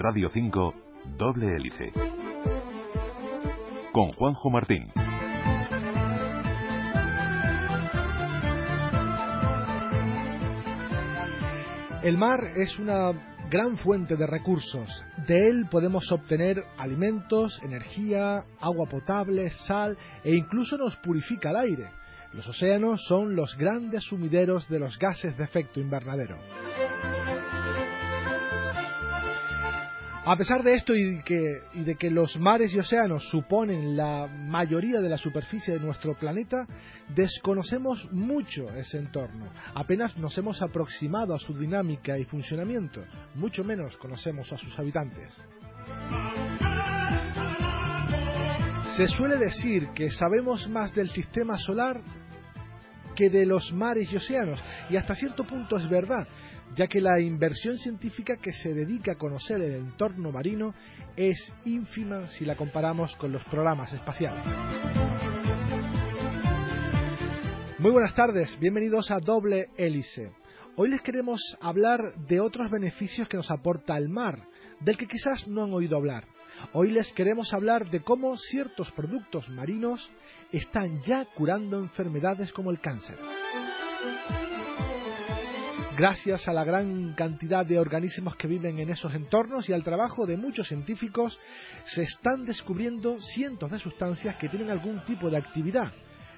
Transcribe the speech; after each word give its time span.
Radio 0.00 0.28
5, 0.28 0.74
Doble 1.16 1.56
Hélice. 1.56 1.92
Con 3.92 4.12
Juanjo 4.12 4.48
Martín. 4.48 4.92
El 12.04 12.16
mar 12.16 12.38
es 12.54 12.78
una 12.78 13.10
gran 13.50 13.76
fuente 13.78 14.14
de 14.14 14.28
recursos. 14.28 14.88
De 15.26 15.34
él 15.34 15.66
podemos 15.68 16.12
obtener 16.12 16.62
alimentos, 16.78 17.60
energía, 17.64 18.44
agua 18.60 18.86
potable, 18.88 19.50
sal 19.66 19.98
e 20.22 20.32
incluso 20.32 20.78
nos 20.78 20.94
purifica 20.98 21.50
el 21.50 21.56
aire. 21.56 21.90
Los 22.34 22.46
océanos 22.46 23.04
son 23.08 23.34
los 23.34 23.56
grandes 23.56 24.04
sumideros 24.04 24.68
de 24.68 24.78
los 24.78 24.96
gases 24.96 25.36
de 25.36 25.42
efecto 25.42 25.80
invernadero. 25.80 26.38
A 30.30 30.36
pesar 30.36 30.62
de 30.62 30.74
esto 30.74 30.94
y, 30.94 31.22
de 31.22 31.96
que 31.98 32.10
los 32.10 32.38
mares 32.38 32.74
y 32.74 32.78
océanos 32.78 33.26
suponen 33.30 33.96
la 33.96 34.26
mayoría 34.26 35.00
de 35.00 35.08
la 35.08 35.16
superficie 35.16 35.72
de 35.72 35.80
nuestro 35.80 36.18
planeta, 36.18 36.66
desconocemos 37.16 38.12
mucho 38.12 38.68
ese 38.76 38.98
entorno. 38.98 39.50
Apenas 39.74 40.18
nos 40.18 40.36
hemos 40.36 40.60
aproximado 40.60 41.34
a 41.34 41.38
su 41.38 41.54
dinámica 41.54 42.18
y 42.18 42.26
funcionamiento, 42.26 43.02
mucho 43.36 43.64
menos 43.64 43.96
conocemos 43.96 44.52
a 44.52 44.58
sus 44.58 44.78
habitantes. 44.78 45.32
Se 48.98 49.06
suele 49.06 49.38
decir 49.38 49.88
que 49.94 50.10
sabemos 50.10 50.68
más 50.68 50.94
del 50.94 51.08
sistema 51.08 51.56
solar 51.56 52.02
que 53.18 53.30
de 53.30 53.44
los 53.44 53.72
mares 53.72 54.12
y 54.12 54.16
océanos, 54.16 54.62
y 54.88 54.96
hasta 54.96 55.12
cierto 55.12 55.42
punto 55.44 55.76
es 55.76 55.90
verdad, 55.90 56.28
ya 56.76 56.86
que 56.86 57.00
la 57.00 57.18
inversión 57.18 57.76
científica 57.76 58.36
que 58.36 58.52
se 58.52 58.72
dedica 58.72 59.12
a 59.12 59.18
conocer 59.18 59.60
el 59.60 59.74
entorno 59.74 60.30
marino 60.30 60.72
es 61.16 61.52
ínfima 61.64 62.28
si 62.28 62.44
la 62.44 62.54
comparamos 62.54 63.16
con 63.16 63.32
los 63.32 63.42
programas 63.46 63.92
espaciales. 63.92 64.46
Muy 67.80 67.90
buenas 67.90 68.14
tardes, 68.14 68.56
bienvenidos 68.60 69.10
a 69.10 69.18
Doble 69.18 69.70
Hélice. 69.76 70.30
Hoy 70.76 70.90
les 70.90 71.02
queremos 71.02 71.40
hablar 71.60 72.14
de 72.28 72.38
otros 72.38 72.70
beneficios 72.70 73.26
que 73.26 73.36
nos 73.36 73.50
aporta 73.50 73.98
el 73.98 74.08
mar, 74.08 74.46
del 74.78 74.96
que 74.96 75.08
quizás 75.08 75.48
no 75.48 75.64
han 75.64 75.72
oído 75.72 75.96
hablar. 75.96 76.24
Hoy 76.72 76.92
les 76.92 77.12
queremos 77.14 77.52
hablar 77.52 77.90
de 77.90 77.98
cómo 77.98 78.36
ciertos 78.36 78.92
productos 78.92 79.48
marinos 79.48 80.08
están 80.52 81.00
ya 81.02 81.26
curando 81.34 81.78
enfermedades 81.78 82.52
como 82.52 82.70
el 82.70 82.80
cáncer. 82.80 83.16
Gracias 85.96 86.46
a 86.46 86.52
la 86.52 86.62
gran 86.62 87.12
cantidad 87.14 87.66
de 87.66 87.78
organismos 87.78 88.36
que 88.36 88.46
viven 88.46 88.78
en 88.78 88.90
esos 88.90 89.12
entornos 89.14 89.68
y 89.68 89.72
al 89.72 89.82
trabajo 89.82 90.26
de 90.26 90.36
muchos 90.36 90.68
científicos, 90.68 91.36
se 91.86 92.04
están 92.04 92.44
descubriendo 92.44 93.18
cientos 93.20 93.68
de 93.68 93.80
sustancias 93.80 94.36
que 94.36 94.48
tienen 94.48 94.70
algún 94.70 95.04
tipo 95.04 95.28
de 95.28 95.38
actividad. 95.38 95.92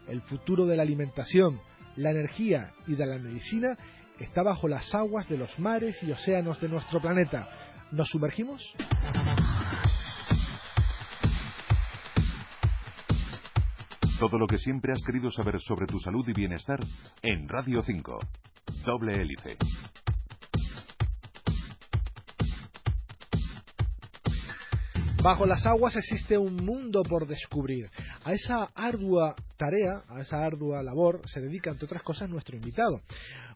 El 0.09 0.23
futuro 0.23 0.65
de 0.65 0.77
la 0.77 0.83
alimentación, 0.83 1.61
la 1.97 2.11
energía 2.11 2.73
y 2.87 2.95
de 2.95 3.05
la 3.05 3.19
medicina 3.19 3.77
está 4.19 4.43
bajo 4.43 4.67
las 4.67 4.95
aguas 4.95 5.29
de 5.29 5.37
los 5.37 5.59
mares 5.59 6.03
y 6.03 6.11
océanos 6.11 6.59
de 6.59 6.69
nuestro 6.69 6.99
planeta. 6.99 7.47
¿Nos 7.93 8.09
sumergimos? 8.09 8.63
Todo 14.21 14.37
lo 14.37 14.47
que 14.47 14.59
siempre 14.59 14.93
has 14.93 15.03
querido 15.03 15.31
saber 15.31 15.59
sobre 15.61 15.87
tu 15.87 15.99
salud 15.99 16.29
y 16.29 16.35
bienestar 16.35 16.79
en 17.23 17.49
Radio 17.49 17.81
5. 17.81 18.19
Doble 18.85 19.15
hélice. 19.15 19.57
Bajo 25.23 25.47
las 25.47 25.65
aguas 25.65 25.97
existe 25.97 26.37
un 26.37 26.55
mundo 26.57 27.03
por 27.03 27.27
descubrir. 27.27 27.91
A 28.23 28.35
esa 28.35 28.65
ardua 28.75 29.35
tarea, 29.57 30.03
a 30.09 30.21
esa 30.21 30.45
ardua 30.45 30.83
labor, 30.83 31.23
se 31.27 31.41
dedica, 31.41 31.71
entre 31.71 31.87
otras 31.87 32.03
cosas, 32.03 32.29
nuestro 32.29 32.55
invitado. 32.55 33.01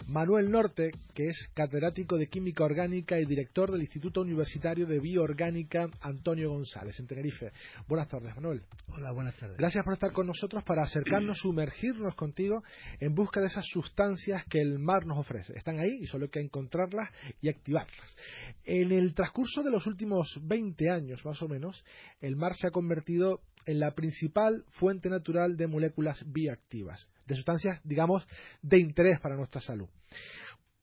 Manuel 0.09 0.51
Norte, 0.51 0.91
que 1.15 1.25
es 1.29 1.49
catedrático 1.55 2.17
de 2.17 2.29
Química 2.29 2.65
Orgánica 2.65 3.19
y 3.19 3.25
director 3.25 3.71
del 3.71 3.83
Instituto 3.83 4.21
Universitario 4.21 4.87
de 4.87 5.01
Bioorgánica 5.01 5.89
Antonio 6.01 6.51
González, 6.51 6.99
en 6.99 7.07
Tenerife. 7.07 7.53
Buenas 7.89 8.09
tardes, 8.09 8.35
Manuel. 8.35 8.63
Hola, 8.89 9.13
buenas 9.13 9.37
tardes. 9.37 9.57
Gracias 9.57 9.85
por 9.85 9.95
estar 9.95 10.13
con 10.13 10.27
nosotros 10.27 10.63
para 10.65 10.83
acercarnos, 10.83 11.39
sumergirnos 11.39 12.15
contigo 12.15 12.63
en 13.01 13.15
busca 13.15 13.41
de 13.41 13.47
esas 13.47 13.65
sustancias 13.67 14.45
que 14.51 14.61
el 14.61 14.79
mar 14.79 15.07
nos 15.07 15.19
ofrece. 15.19 15.57
Están 15.57 15.79
ahí 15.79 15.99
y 16.01 16.07
solo 16.07 16.25
hay 16.25 16.31
que 16.31 16.41
encontrarlas 16.41 17.11
y 17.41 17.49
activarlas. 17.49 18.17
En 18.65 18.93
el 18.93 19.15
transcurso 19.15 19.63
de 19.63 19.71
los 19.71 19.87
últimos 19.87 20.39
20 20.43 20.91
años, 20.91 21.25
más 21.25 21.41
o 21.43 21.49
menos, 21.49 21.83
el 22.21 22.37
mar 22.37 22.55
se 22.57 22.67
ha 22.67 22.71
convertido 22.71 23.41
en 23.67 23.81
la 23.81 23.93
principal 23.93 24.54
fuente 24.71 25.09
natural 25.09 25.57
de 25.57 25.67
moléculas 25.67 26.25
bioactivas, 26.31 27.11
de 27.27 27.35
sustancias, 27.35 27.81
digamos, 27.85 28.27
de 28.63 28.79
interés 28.79 29.21
para 29.21 29.37
nuestra 29.37 29.61
salud. 29.61 29.89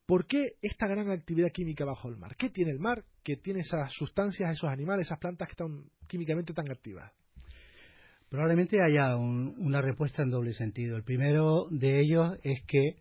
¿Por 0.05 0.27
qué 0.27 0.55
esta 0.61 0.87
gran 0.87 1.09
actividad 1.09 1.51
química 1.53 1.85
bajo 1.85 2.09
el 2.09 2.17
mar? 2.17 2.35
¿Qué 2.35 2.49
tiene 2.49 2.71
el 2.71 2.79
mar 2.79 3.05
que 3.23 3.37
tiene 3.37 3.61
esas 3.61 3.91
sustancias, 3.93 4.51
esos 4.51 4.69
animales, 4.69 5.07
esas 5.07 5.19
plantas 5.19 5.47
que 5.47 5.53
están 5.53 5.85
químicamente 6.07 6.53
tan 6.53 6.69
activas? 6.69 7.11
Probablemente 8.29 8.77
haya 8.81 9.15
una 9.15 9.81
respuesta 9.81 10.23
en 10.23 10.29
doble 10.29 10.53
sentido. 10.53 10.97
El 10.97 11.03
primero 11.03 11.67
de 11.69 12.01
ellos 12.01 12.37
es 12.43 12.61
que 12.63 12.95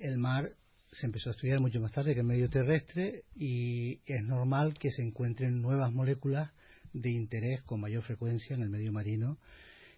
el 0.00 0.18
mar 0.18 0.50
se 0.92 1.06
empezó 1.06 1.30
a 1.30 1.32
estudiar 1.32 1.60
mucho 1.60 1.80
más 1.80 1.92
tarde 1.92 2.14
que 2.14 2.20
el 2.20 2.26
medio 2.26 2.48
terrestre 2.48 3.24
y 3.34 4.00
es 4.06 4.22
normal 4.22 4.74
que 4.78 4.90
se 4.90 5.02
encuentren 5.02 5.60
nuevas 5.60 5.92
moléculas 5.92 6.52
de 6.92 7.10
interés 7.10 7.62
con 7.62 7.80
mayor 7.80 8.04
frecuencia 8.04 8.54
en 8.54 8.62
el 8.62 8.70
medio 8.70 8.92
marino 8.92 9.38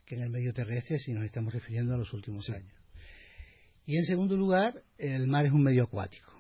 que 0.07 0.15
en 0.15 0.23
el 0.23 0.31
medio 0.31 0.53
terrestre 0.53 0.99
si 0.99 1.13
nos 1.13 1.25
estamos 1.25 1.53
refiriendo 1.53 1.95
a 1.95 1.99
los 1.99 2.13
últimos 2.15 2.49
años. 2.49 2.73
Y 3.85 3.97
en 3.97 4.05
segundo 4.05 4.37
lugar, 4.37 4.83
el 4.99 5.27
mar 5.27 5.47
es 5.47 5.53
un 5.53 5.63
medio 5.63 5.85
acuático. 5.85 6.33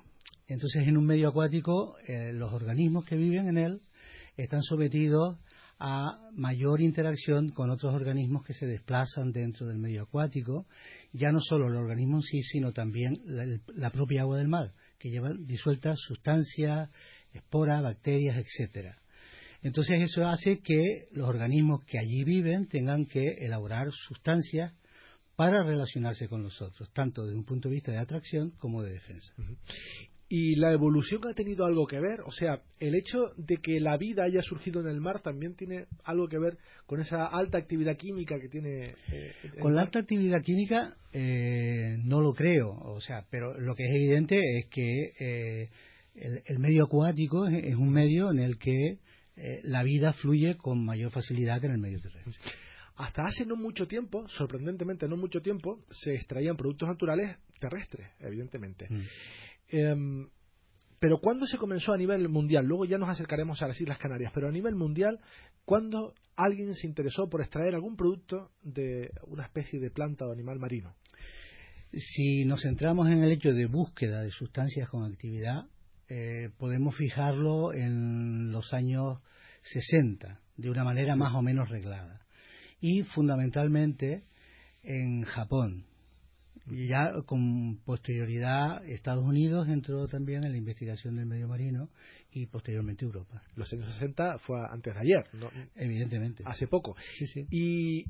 Entonces, 0.48 0.86
en 0.86 0.96
un 0.96 1.04
medio 1.04 1.28
acuático, 1.28 1.96
eh, 2.06 2.32
los 2.32 2.52
organismos 2.52 3.04
que 3.04 3.16
viven 3.16 3.48
en 3.48 3.58
él 3.58 3.80
están 4.36 4.62
sometidos 4.62 5.38
a 5.78 6.18
mayor 6.32 6.80
interacción 6.80 7.50
con 7.50 7.70
otros 7.70 7.94
organismos 7.94 8.44
que 8.44 8.54
se 8.54 8.66
desplazan 8.66 9.32
dentro 9.32 9.66
del 9.66 9.78
medio 9.78 10.04
acuático, 10.04 10.66
ya 11.12 11.30
no 11.30 11.40
solo 11.40 11.66
el 11.66 11.76
organismo 11.76 12.18
en 12.18 12.22
sí, 12.22 12.42
sino 12.42 12.72
también 12.72 13.20
la, 13.24 13.44
la 13.74 13.90
propia 13.90 14.22
agua 14.22 14.38
del 14.38 14.48
mar, 14.48 14.72
que 14.98 15.10
lleva 15.10 15.30
disueltas 15.38 15.98
sustancias, 16.00 16.88
esporas, 17.32 17.82
bacterias, 17.82 18.38
etcétera. 18.38 18.96
Entonces 19.62 20.02
eso 20.02 20.26
hace 20.26 20.60
que 20.60 21.08
los 21.12 21.28
organismos 21.28 21.84
que 21.84 21.98
allí 21.98 22.24
viven 22.24 22.68
tengan 22.68 23.06
que 23.06 23.24
elaborar 23.40 23.88
sustancias 23.92 24.72
para 25.36 25.62
relacionarse 25.62 26.28
con 26.28 26.42
los 26.42 26.60
otros, 26.62 26.90
tanto 26.92 27.24
desde 27.24 27.38
un 27.38 27.44
punto 27.44 27.68
de 27.68 27.74
vista 27.74 27.92
de 27.92 27.98
atracción 27.98 28.52
como 28.58 28.82
de 28.82 28.92
defensa. 28.92 29.34
¿Y 30.28 30.56
la 30.56 30.72
evolución 30.72 31.20
ha 31.30 31.34
tenido 31.34 31.64
algo 31.64 31.86
que 31.86 32.00
ver? 32.00 32.22
O 32.22 32.32
sea, 32.32 32.60
el 32.80 32.96
hecho 32.96 33.30
de 33.36 33.58
que 33.58 33.78
la 33.78 33.96
vida 33.96 34.24
haya 34.24 34.42
surgido 34.42 34.80
en 34.80 34.88
el 34.88 35.00
mar 35.00 35.22
también 35.22 35.54
tiene 35.54 35.86
algo 36.02 36.26
que 36.26 36.38
ver 36.38 36.58
con 36.86 37.00
esa 37.00 37.26
alta 37.26 37.58
actividad 37.58 37.96
química 37.96 38.40
que 38.40 38.48
tiene. 38.48 38.94
Eh, 39.12 39.32
con 39.60 39.76
la 39.76 39.82
alta 39.82 40.00
actividad 40.00 40.42
química 40.42 40.96
eh, 41.12 41.98
no 42.02 42.20
lo 42.20 42.32
creo, 42.32 42.70
o 42.70 43.00
sea, 43.00 43.24
pero 43.30 43.56
lo 43.60 43.76
que 43.76 43.84
es 43.84 43.94
evidente 43.94 44.36
es 44.58 44.66
que 44.66 45.12
eh, 45.20 45.68
el, 46.16 46.58
medio 46.58 46.84
acuático 46.84 47.46
es, 47.46 47.76
un 47.76 47.90
medio 47.90 48.32
en 48.32 48.40
el 48.40 48.58
que 48.58 48.98
eh, 49.36 49.60
la 49.64 49.82
vida 49.82 50.12
fluye 50.14 50.56
con 50.56 50.84
mayor 50.84 51.10
facilidad 51.10 51.60
que 51.60 51.66
en 51.66 51.72
el 51.72 51.78
medio 51.78 52.00
terrestre. 52.00 52.34
Hasta 52.96 53.26
hace 53.26 53.44
no 53.44 53.56
mucho 53.56 53.86
tiempo, 53.86 54.26
sorprendentemente 54.28 55.06
no 55.06 55.18
mucho 55.18 55.42
tiempo, 55.42 55.84
se 55.90 56.14
extraían 56.14 56.56
productos 56.56 56.88
naturales 56.88 57.36
terrestres, 57.60 58.08
evidentemente. 58.20 58.86
Mm. 58.88 59.00
Em, 59.68 60.28
pero 60.98 61.18
¿cuándo 61.18 61.46
se 61.46 61.58
comenzó 61.58 61.92
a 61.92 61.98
nivel 61.98 62.28
mundial? 62.30 62.64
Luego 62.64 62.86
ya 62.86 62.96
nos 62.96 63.10
acercaremos 63.10 63.60
a 63.60 63.68
las 63.68 63.80
Islas 63.80 63.98
Canarias, 63.98 64.32
pero 64.34 64.48
a 64.48 64.52
nivel 64.52 64.74
mundial, 64.74 65.20
¿cuándo 65.66 66.14
alguien 66.36 66.74
se 66.74 66.86
interesó 66.86 67.28
por 67.28 67.42
extraer 67.42 67.74
algún 67.74 67.96
producto 67.96 68.52
de 68.62 69.10
una 69.26 69.44
especie 69.44 69.78
de 69.78 69.90
planta 69.90 70.26
o 70.26 70.32
animal 70.32 70.58
marino? 70.58 70.94
Si 71.92 72.46
nos 72.46 72.62
centramos 72.62 73.08
en 73.08 73.22
el 73.22 73.32
hecho 73.32 73.52
de 73.52 73.66
búsqueda 73.66 74.22
de 74.22 74.30
sustancias 74.30 74.88
con 74.88 75.04
actividad, 75.04 75.66
eh, 76.08 76.50
podemos 76.58 76.96
fijarlo 76.96 77.72
en 77.72 78.52
los 78.52 78.72
años 78.72 79.18
60, 79.62 80.40
de 80.56 80.70
una 80.70 80.84
manera 80.84 81.16
más 81.16 81.34
o 81.34 81.42
menos 81.42 81.68
reglada. 81.68 82.20
Y 82.80 83.02
fundamentalmente 83.02 84.24
en 84.82 85.24
Japón. 85.24 85.84
Y 86.70 86.88
ya 86.88 87.12
con 87.26 87.78
posterioridad 87.84 88.84
Estados 88.88 89.24
Unidos 89.24 89.68
entró 89.68 90.08
también 90.08 90.44
en 90.44 90.52
la 90.52 90.58
investigación 90.58 91.16
del 91.16 91.26
medio 91.26 91.46
marino 91.46 91.90
y 92.32 92.46
posteriormente 92.46 93.04
Europa. 93.04 93.42
Los 93.54 93.72
años 93.72 93.92
60 93.94 94.38
fue 94.38 94.58
antes 94.68 94.94
de 94.94 95.00
ayer, 95.00 95.28
¿no? 95.34 95.48
Evidentemente. 95.76 96.42
Hace 96.44 96.66
poco. 96.66 96.96
Sí, 97.18 97.26
sí. 97.26 97.46
¿Y 97.50 98.04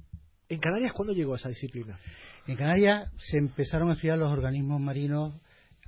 en 0.48 0.58
Canarias 0.58 0.92
cuándo 0.94 1.12
llegó 1.12 1.34
esa 1.34 1.50
disciplina? 1.50 1.98
En 2.46 2.56
Canarias 2.56 3.10
se 3.18 3.38
empezaron 3.38 3.90
a 3.90 3.92
estudiar 3.92 4.18
los 4.18 4.32
organismos 4.32 4.80
marinos 4.80 5.34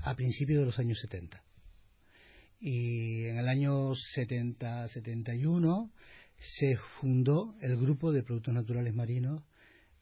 a 0.02 0.14
principios 0.14 0.60
de 0.60 0.66
los 0.66 0.78
años 0.78 0.98
70. 1.00 1.42
Y 2.60 3.24
en 3.24 3.38
el 3.38 3.48
año 3.48 3.92
70-71 4.16 5.90
se 6.38 6.76
fundó 7.00 7.54
el 7.60 7.76
Grupo 7.76 8.12
de 8.12 8.22
Productos 8.22 8.54
Naturales 8.54 8.94
Marinos 8.94 9.42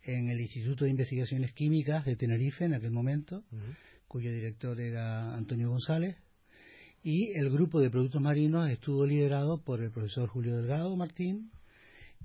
en 0.02 0.28
el 0.28 0.40
Instituto 0.40 0.84
de 0.84 0.90
Investigaciones 0.90 1.52
Químicas 1.52 2.04
de 2.04 2.16
Tenerife 2.16 2.64
en 2.64 2.74
aquel 2.74 2.92
momento, 2.92 3.44
cuyo 4.08 4.32
director 4.32 4.80
era 4.80 5.34
Antonio 5.34 5.70
González, 5.70 6.16
y 7.02 7.32
el 7.38 7.50
grupo 7.50 7.80
de 7.80 7.90
productos 7.90 8.20
marinos 8.20 8.68
estuvo 8.70 9.06
liderado 9.06 9.62
por 9.62 9.80
el 9.80 9.90
profesor 9.90 10.28
Julio 10.28 10.56
Delgado 10.56 10.96
Martín 10.96 11.52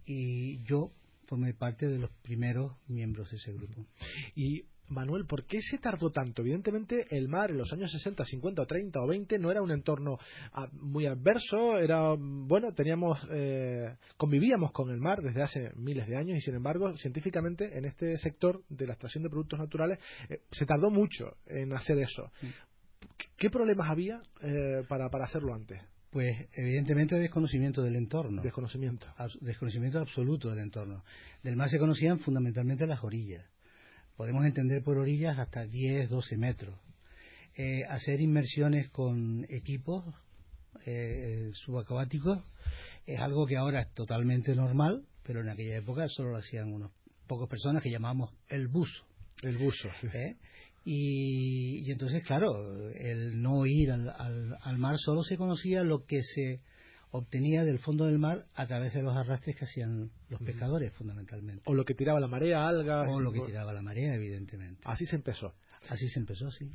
y 0.05 0.63
yo 0.63 0.91
formé 1.27 1.53
parte 1.53 1.87
de 1.87 1.99
los 1.99 2.09
primeros 2.23 2.73
miembros 2.87 3.29
de 3.29 3.37
ese 3.37 3.53
grupo. 3.53 3.85
Y 4.35 4.63
Manuel, 4.91 5.25
¿por 5.25 5.45
qué 5.45 5.59
se 5.61 5.77
tardó 5.77 6.11
tanto? 6.11 6.41
Evidentemente, 6.41 7.05
el 7.09 7.27
mar 7.27 7.51
en 7.51 7.57
los 7.57 7.71
años 7.73 7.91
60, 7.91 8.23
50, 8.23 8.65
30 8.65 8.99
o 8.99 9.07
20 9.07 9.39
no 9.39 9.49
era 9.49 9.61
un 9.61 9.71
entorno 9.71 10.17
ah, 10.53 10.67
muy 10.73 11.05
adverso, 11.05 11.77
era, 11.77 12.13
bueno, 12.17 12.73
teníamos, 12.73 13.19
eh, 13.31 13.95
convivíamos 14.17 14.71
con 14.71 14.91
el 14.91 14.99
mar 14.99 15.21
desde 15.21 15.41
hace 15.41 15.71
miles 15.75 16.07
de 16.07 16.17
años 16.17 16.37
y, 16.37 16.41
sin 16.41 16.55
embargo, 16.55 16.95
científicamente, 16.97 17.77
en 17.77 17.85
este 17.85 18.17
sector 18.17 18.61
de 18.69 18.85
la 18.85 18.93
extracción 18.93 19.23
de 19.23 19.29
productos 19.29 19.59
naturales, 19.59 19.99
eh, 20.29 20.41
se 20.51 20.65
tardó 20.65 20.89
mucho 20.89 21.37
en 21.47 21.73
hacer 21.73 21.97
eso. 21.99 22.31
¿Qué 23.37 23.49
problemas 23.49 23.89
había 23.89 24.21
eh, 24.41 24.83
para, 24.87 25.09
para 25.09 25.25
hacerlo 25.25 25.53
antes? 25.53 25.81
Pues 26.11 26.49
evidentemente 26.53 27.15
desconocimiento 27.15 27.81
del 27.81 27.95
entorno. 27.95 28.41
Desconocimiento. 28.41 29.07
desconocimiento 29.39 29.99
absoluto 29.99 30.49
del 30.49 30.59
entorno. 30.59 31.03
Del 31.41 31.55
mar 31.55 31.69
se 31.69 31.79
conocían 31.79 32.19
fundamentalmente 32.19 32.85
las 32.85 33.01
orillas 33.01 33.50
podemos 34.15 34.45
entender 34.45 34.83
por 34.83 34.97
orillas 34.97 35.37
hasta 35.39 35.65
10, 35.65 36.09
12 36.09 36.37
metros. 36.37 36.75
Eh, 37.55 37.83
hacer 37.89 38.21
inmersiones 38.21 38.89
con 38.89 39.45
equipos 39.49 40.05
eh, 40.85 41.51
subacuáticos 41.53 42.39
es 43.05 43.19
algo 43.19 43.45
que 43.45 43.57
ahora 43.57 43.81
es 43.81 43.93
totalmente 43.93 44.55
normal, 44.55 45.05
pero 45.23 45.41
en 45.41 45.49
aquella 45.49 45.77
época 45.77 46.07
solo 46.07 46.31
lo 46.31 46.37
hacían 46.37 46.71
unos 46.71 46.91
pocos 47.27 47.49
personas 47.49 47.83
que 47.83 47.91
llamamos 47.91 48.31
el 48.47 48.67
buzo. 48.67 49.05
El 49.41 49.57
buzo, 49.57 49.89
sí. 49.99 50.07
¿Eh? 50.13 50.37
Y, 50.83 51.91
entonces, 51.91 52.23
claro, 52.23 52.89
el 52.91 53.41
no 53.41 53.65
ir 53.65 53.91
al, 53.91 54.57
al 54.61 54.77
mar 54.77 54.95
solo 54.97 55.23
se 55.23 55.37
conocía 55.37 55.83
lo 55.83 56.05
que 56.05 56.21
se 56.21 56.61
obtenía 57.11 57.63
del 57.63 57.79
fondo 57.79 58.05
del 58.05 58.17
mar 58.17 58.45
a 58.55 58.65
través 58.65 58.93
de 58.93 59.03
los 59.03 59.15
arrastres 59.15 59.55
que 59.55 59.65
hacían 59.65 60.09
los 60.29 60.41
pescadores, 60.41 60.93
fundamentalmente. 60.93 61.63
O 61.65 61.73
lo 61.73 61.85
que 61.85 61.93
tiraba 61.93 62.19
la 62.19 62.27
marea, 62.27 62.67
algas. 62.67 63.09
O 63.09 63.19
lo 63.19 63.31
que 63.31 63.41
tiraba 63.41 63.73
la 63.73 63.81
marea, 63.81 64.15
evidentemente. 64.15 64.81
Así 64.85 65.05
se 65.05 65.17
empezó. 65.17 65.53
Así 65.89 66.07
se 66.09 66.19
empezó, 66.19 66.49
sí. 66.51 66.71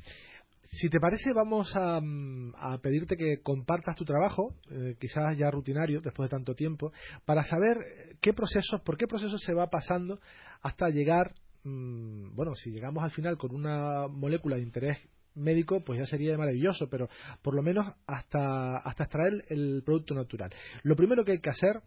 Si 0.69 0.89
te 0.89 0.99
parece, 0.99 1.31
vamos 1.33 1.73
a, 1.75 1.99
mm, 2.01 2.53
pedirte 2.81 3.15
que 3.15 3.41
compartas 3.41 3.95
tu 3.95 4.03
trabajo, 4.03 4.53
eh, 4.69 4.95
quizás 4.99 5.37
ya 5.37 5.49
rutinario, 5.49 6.01
después 6.01 6.29
de 6.29 6.35
tanto 6.35 6.55
tiempo, 6.55 6.91
para 7.25 7.43
saber 7.43 8.17
qué 8.21 8.33
procesos, 8.33 8.81
por 8.81 8.97
qué 8.97 9.07
procesos 9.07 9.41
se 9.41 9.53
va 9.53 9.69
pasando 9.69 10.19
hasta 10.61 10.89
llegar, 10.89 11.33
mm, 11.63 12.35
bueno, 12.35 12.53
si 12.55 12.71
llegamos 12.71 13.03
al 13.03 13.11
final 13.11 13.37
con 13.37 13.55
una 13.55 14.07
molécula 14.07 14.57
de 14.57 14.63
interés 14.63 14.97
médico, 15.37 15.81
pues 15.83 15.99
ya 15.99 16.05
sería 16.05 16.37
maravilloso, 16.37 16.87
pero 16.89 17.09
por 17.41 17.55
lo 17.55 17.61
menos 17.61 17.85
hasta, 18.05 18.77
hasta 18.77 19.03
extraer 19.03 19.45
el 19.49 19.83
producto 19.85 20.13
natural. 20.13 20.51
Lo 20.83 20.95
primero 20.95 21.23
que 21.23 21.33
hay 21.33 21.39
que 21.39 21.49
hacer 21.49 21.81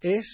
es 0.00 0.26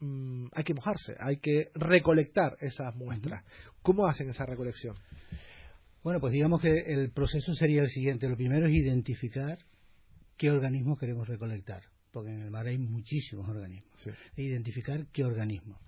mm, 0.00 0.46
hay 0.52 0.64
que 0.64 0.74
mojarse, 0.74 1.16
hay 1.20 1.38
que 1.38 1.70
recolectar 1.74 2.56
esas 2.60 2.94
muestras. 2.94 3.44
¿Cómo 3.82 4.06
hacen 4.06 4.30
esa 4.30 4.46
recolección? 4.46 4.94
Bueno, 6.02 6.20
pues 6.20 6.32
digamos 6.32 6.60
que 6.60 6.70
el 6.70 7.10
proceso 7.12 7.54
sería 7.54 7.82
el 7.82 7.88
siguiente. 7.88 8.28
Lo 8.28 8.36
primero 8.36 8.66
es 8.66 8.74
identificar 8.74 9.58
qué 10.36 10.50
organismos 10.50 10.98
queremos 10.98 11.26
recolectar, 11.26 11.82
porque 12.12 12.30
en 12.30 12.40
el 12.40 12.50
mar 12.50 12.66
hay 12.66 12.78
muchísimos 12.78 13.48
organismos. 13.48 13.94
E 14.36 14.42
identificar 14.42 15.06
qué 15.12 15.24
organismo. 15.24 15.80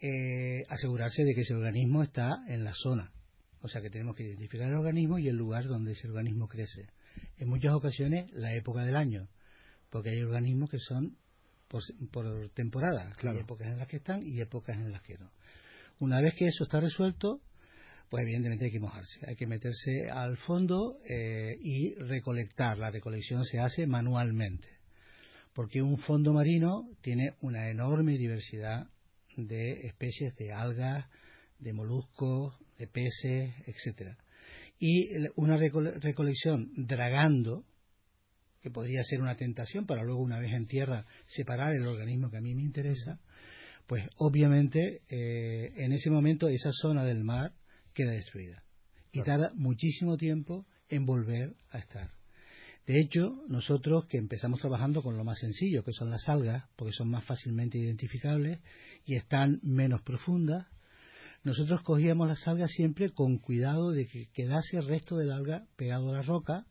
Eh, 0.00 0.62
asegurarse 0.68 1.22
de 1.24 1.34
que 1.34 1.40
ese 1.42 1.54
organismo 1.54 2.02
está 2.02 2.30
en 2.48 2.64
la 2.64 2.72
zona 2.74 3.12
o 3.62 3.68
sea 3.68 3.80
que 3.80 3.90
tenemos 3.90 4.16
que 4.16 4.24
identificar 4.24 4.68
el 4.68 4.74
organismo 4.74 5.18
y 5.18 5.28
el 5.28 5.36
lugar 5.36 5.66
donde 5.66 5.92
ese 5.92 6.08
organismo 6.08 6.48
crece. 6.48 6.88
En 7.38 7.48
muchas 7.48 7.72
ocasiones 7.72 8.30
la 8.32 8.54
época 8.54 8.82
del 8.84 8.96
año, 8.96 9.28
porque 9.90 10.10
hay 10.10 10.22
organismos 10.22 10.70
que 10.70 10.78
son 10.78 11.16
por, 11.68 12.50
temporada. 12.50 13.12
Hay 13.22 13.38
épocas 13.38 13.68
en 13.68 13.78
las 13.78 13.88
que 13.88 13.96
están 13.96 14.22
y 14.22 14.40
épocas 14.40 14.76
en 14.76 14.92
las 14.92 15.02
que 15.02 15.18
no. 15.18 15.30
Una 15.98 16.20
vez 16.20 16.34
que 16.34 16.46
eso 16.46 16.64
está 16.64 16.80
resuelto, 16.80 17.40
pues 18.10 18.22
evidentemente 18.22 18.66
hay 18.66 18.70
que 18.70 18.80
mojarse, 18.80 19.20
hay 19.26 19.34
que 19.36 19.46
meterse 19.46 20.10
al 20.10 20.36
fondo 20.36 20.98
eh, 21.08 21.56
y 21.60 21.94
recolectar. 21.94 22.78
La 22.78 22.90
recolección 22.90 23.44
se 23.44 23.58
hace 23.58 23.86
manualmente, 23.86 24.68
porque 25.54 25.82
un 25.82 25.98
fondo 25.98 26.32
marino 26.32 26.88
tiene 27.02 27.34
una 27.40 27.68
enorme 27.68 28.16
diversidad 28.16 28.88
de 29.36 29.86
especies 29.86 30.34
de 30.36 30.52
algas, 30.52 31.06
de 31.58 31.72
moluscos, 31.72 32.54
de 32.78 32.86
peces, 32.86 33.54
etcétera. 33.66 34.16
Y 34.78 35.08
una 35.36 35.56
recolección 35.56 36.70
dragando, 36.76 37.64
que 38.60 38.70
podría 38.70 39.02
ser 39.04 39.20
una 39.20 39.36
tentación 39.36 39.86
para 39.86 40.02
luego 40.02 40.20
una 40.20 40.40
vez 40.40 40.52
en 40.52 40.66
tierra 40.66 41.06
separar 41.26 41.74
el 41.74 41.86
organismo 41.86 42.30
que 42.30 42.36
a 42.36 42.40
mí 42.40 42.54
me 42.54 42.62
interesa, 42.62 43.20
pues 43.86 44.04
obviamente 44.16 45.02
eh, 45.08 45.72
en 45.76 45.92
ese 45.92 46.10
momento 46.10 46.48
esa 46.48 46.72
zona 46.72 47.04
del 47.04 47.22
mar 47.22 47.52
queda 47.94 48.10
destruida 48.12 48.64
y 49.12 49.22
tarda 49.22 49.52
muchísimo 49.54 50.16
tiempo 50.16 50.66
en 50.88 51.06
volver 51.06 51.54
a 51.70 51.78
estar. 51.78 52.10
De 52.86 53.00
hecho, 53.00 53.42
nosotros 53.48 54.06
que 54.06 54.18
empezamos 54.18 54.60
trabajando 54.60 55.02
con 55.02 55.16
lo 55.16 55.24
más 55.24 55.38
sencillo, 55.40 55.82
que 55.82 55.92
son 55.92 56.10
las 56.10 56.28
algas, 56.28 56.64
porque 56.76 56.92
son 56.92 57.08
más 57.08 57.24
fácilmente 57.24 57.78
identificables 57.78 58.60
y 59.04 59.16
están 59.16 59.58
menos 59.62 60.02
profundas, 60.02 60.66
nosotros 61.46 61.80
cogíamos 61.82 62.26
las 62.26 62.48
algas 62.48 62.72
siempre 62.72 63.10
con 63.10 63.38
cuidado 63.38 63.92
de 63.92 64.08
que 64.08 64.26
quedase 64.32 64.78
el 64.78 64.88
resto 64.88 65.16
del 65.16 65.30
alga 65.30 65.62
pegado 65.76 66.10
a 66.10 66.14
la 66.14 66.22
roca 66.22 66.66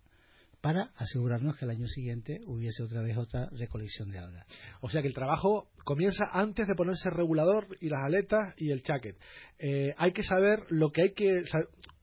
para 0.60 0.92
asegurarnos 0.98 1.56
que 1.56 1.64
el 1.64 1.72
año 1.72 1.88
siguiente 1.88 2.42
hubiese 2.46 2.84
otra 2.84 3.02
vez 3.02 3.16
otra 3.16 3.48
recolección 3.52 4.12
de 4.12 4.20
algas. 4.20 4.46
O 4.82 4.90
sea 4.90 5.02
que 5.02 5.08
el 5.08 5.14
trabajo 5.14 5.70
comienza 5.86 6.26
antes 6.30 6.68
de 6.68 6.76
ponerse 6.76 7.08
el 7.08 7.16
regulador 7.16 7.68
y 7.80 7.88
las 7.88 8.02
aletas 8.04 8.54
y 8.58 8.72
el 8.72 8.84
chaquet. 8.84 9.16
Eh, 9.60 9.94
hay 9.98 10.12
que 10.12 10.24
saber 10.24 10.66
lo 10.68 10.92
que 10.92 11.04
hay 11.04 11.14
que 11.14 11.44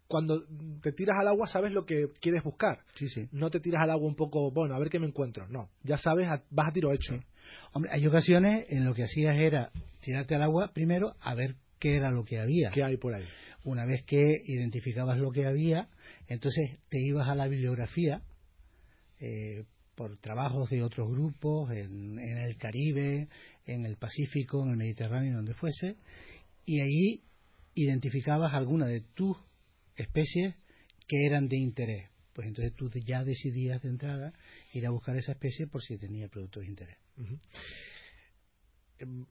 cuando 0.09 0.43
te 0.81 0.93
tiras 0.93 1.19
al 1.21 1.29
agua 1.29 1.47
sabes 1.49 1.73
lo 1.73 1.85
que 1.85 2.07
quieres 2.23 2.43
buscar. 2.43 2.79
Sí, 2.95 3.07
sí. 3.11 3.29
No 3.33 3.51
te 3.51 3.61
tiras 3.61 3.83
al 3.83 3.91
agua 3.91 4.09
un 4.09 4.17
poco, 4.17 4.51
bueno, 4.51 4.75
a 4.75 4.79
ver 4.79 4.89
qué 4.89 4.99
me 4.99 5.07
encuentro. 5.07 5.47
No, 5.47 5.69
ya 5.83 5.99
sabes, 5.99 6.27
vas 6.49 6.69
a 6.71 6.73
tiro 6.73 6.91
hecho. 6.95 7.21
Hombre, 7.75 7.91
hay 7.93 8.07
ocasiones 8.07 8.65
en 8.71 8.87
lo 8.87 8.95
que 8.95 9.03
hacías 9.03 9.37
era 9.37 9.71
tirarte 10.01 10.37
al 10.37 10.43
agua 10.43 10.71
primero 10.73 11.17
a 11.21 11.35
ver 11.35 11.57
qué 11.83 11.97
era 11.97 12.13
lo 12.13 12.25
que 12.25 12.39
había. 12.39 12.71
¿Qué 12.71 12.85
hay 12.85 12.97
por 12.97 13.13
ahí? 13.13 13.27
Una 13.65 13.85
vez 13.85 14.05
que 14.05 14.37
identificabas 14.47 15.19
lo 15.19 15.33
que 15.33 15.47
había, 15.47 15.89
entonces 16.29 16.79
te 16.89 17.01
ibas 17.01 17.29
a 17.29 17.35
la 17.35 17.49
bibliografía 17.49 18.23
eh, 19.19 19.65
por 19.97 20.17
trabajos 20.19 20.71
de 20.71 20.81
otros 20.81 21.11
grupos 21.11 21.73
en, 21.73 22.21
el 22.21 22.57
Caribe, 22.57 23.27
en 23.67 23.85
el 23.85 23.97
Pacífico, 23.97 24.63
en 24.63 24.71
el 24.71 24.77
Mediterráneo, 24.77 25.35
donde 25.35 25.55
fuese, 25.55 25.97
y 26.65 26.81
ahí 26.81 27.23
identificabas 27.75 28.55
alguna 28.55 28.87
de 28.87 29.01
tus 29.01 29.37
especies 29.97 30.55
que 31.09 31.27
eran 31.27 31.49
de 31.49 31.59
interés. 31.59 32.11
Pues 32.33 32.47
entonces 32.47 32.75
tú 32.77 32.91
ya 33.05 33.25
decidías 33.25 33.83
de 33.83 33.89
entrada 33.89 34.33
ir 34.73 34.87
a 34.87 34.91
buscar 34.91 35.17
esa 35.17 35.33
especie 35.33 35.67
por 35.67 35.83
si 35.83 35.99
tenía 35.99 36.29
productos 36.29 36.63
de 36.63 36.69
interés. 36.69 36.97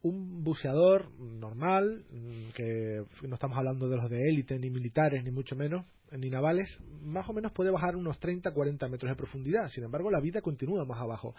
Un 0.02 0.44
buceador 0.44 1.12
normal, 1.20 2.06
mm, 2.12 2.54
que 2.56 3.04
no 3.28 3.36
estamos 3.36 3.58
hablando 3.58 3.90
de 3.90 3.98
los 3.98 4.10
de 4.10 4.30
élite, 4.30 4.58
ni 4.60 4.70
militares, 4.70 5.24
ni 5.24 5.32
mucho 5.32 5.56
menos, 5.56 5.86
ni 6.12 6.30
navales, 6.30 6.80
más 7.02 7.28
o 7.30 7.34
menos 7.34 7.52
puede 7.54 7.72
bajar 7.72 7.96
unos 7.96 8.20
30, 8.20 8.52
40 8.52 8.88
metros 8.90 9.10
de 9.10 9.16
profundidad. 9.16 9.68
Sin 9.70 9.84
embargo, 9.84 10.12
la 10.12 10.20
vida 10.20 10.42
continúa 10.42 10.86
más 10.86 11.00
abajo. 11.00 11.36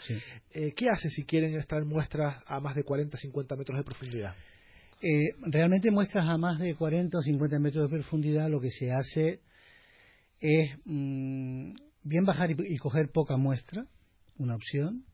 Eh, 0.50 0.72
¿Qué 0.74 0.88
hace 0.88 1.10
si 1.10 1.24
quieren 1.24 1.54
extraer 1.54 1.84
muestras 1.84 2.42
a 2.46 2.60
más 2.60 2.74
de 2.74 2.84
40, 2.84 3.16
50 3.18 3.56
metros 3.56 3.78
de 3.78 3.84
profundidad? 3.84 4.34
Eh, 5.02 5.34
realmente 5.42 5.90
muestras 5.90 6.26
a 6.28 6.38
más 6.38 6.58
de 6.58 6.74
40 6.74 7.18
o 7.18 7.22
50 7.22 7.58
metros 7.58 7.90
de 7.90 7.96
profundidad 7.96 8.48
lo 8.48 8.60
que 8.60 8.70
se 8.70 8.92
hace 8.92 9.40
es 10.40 10.78
mm, 10.84 11.72
bien 12.02 12.24
bajar 12.24 12.50
y, 12.50 12.76
coger 12.78 13.10
poca 13.10 13.36
muestra, 13.36 13.86
una 14.38 14.56
opción, 14.56 15.04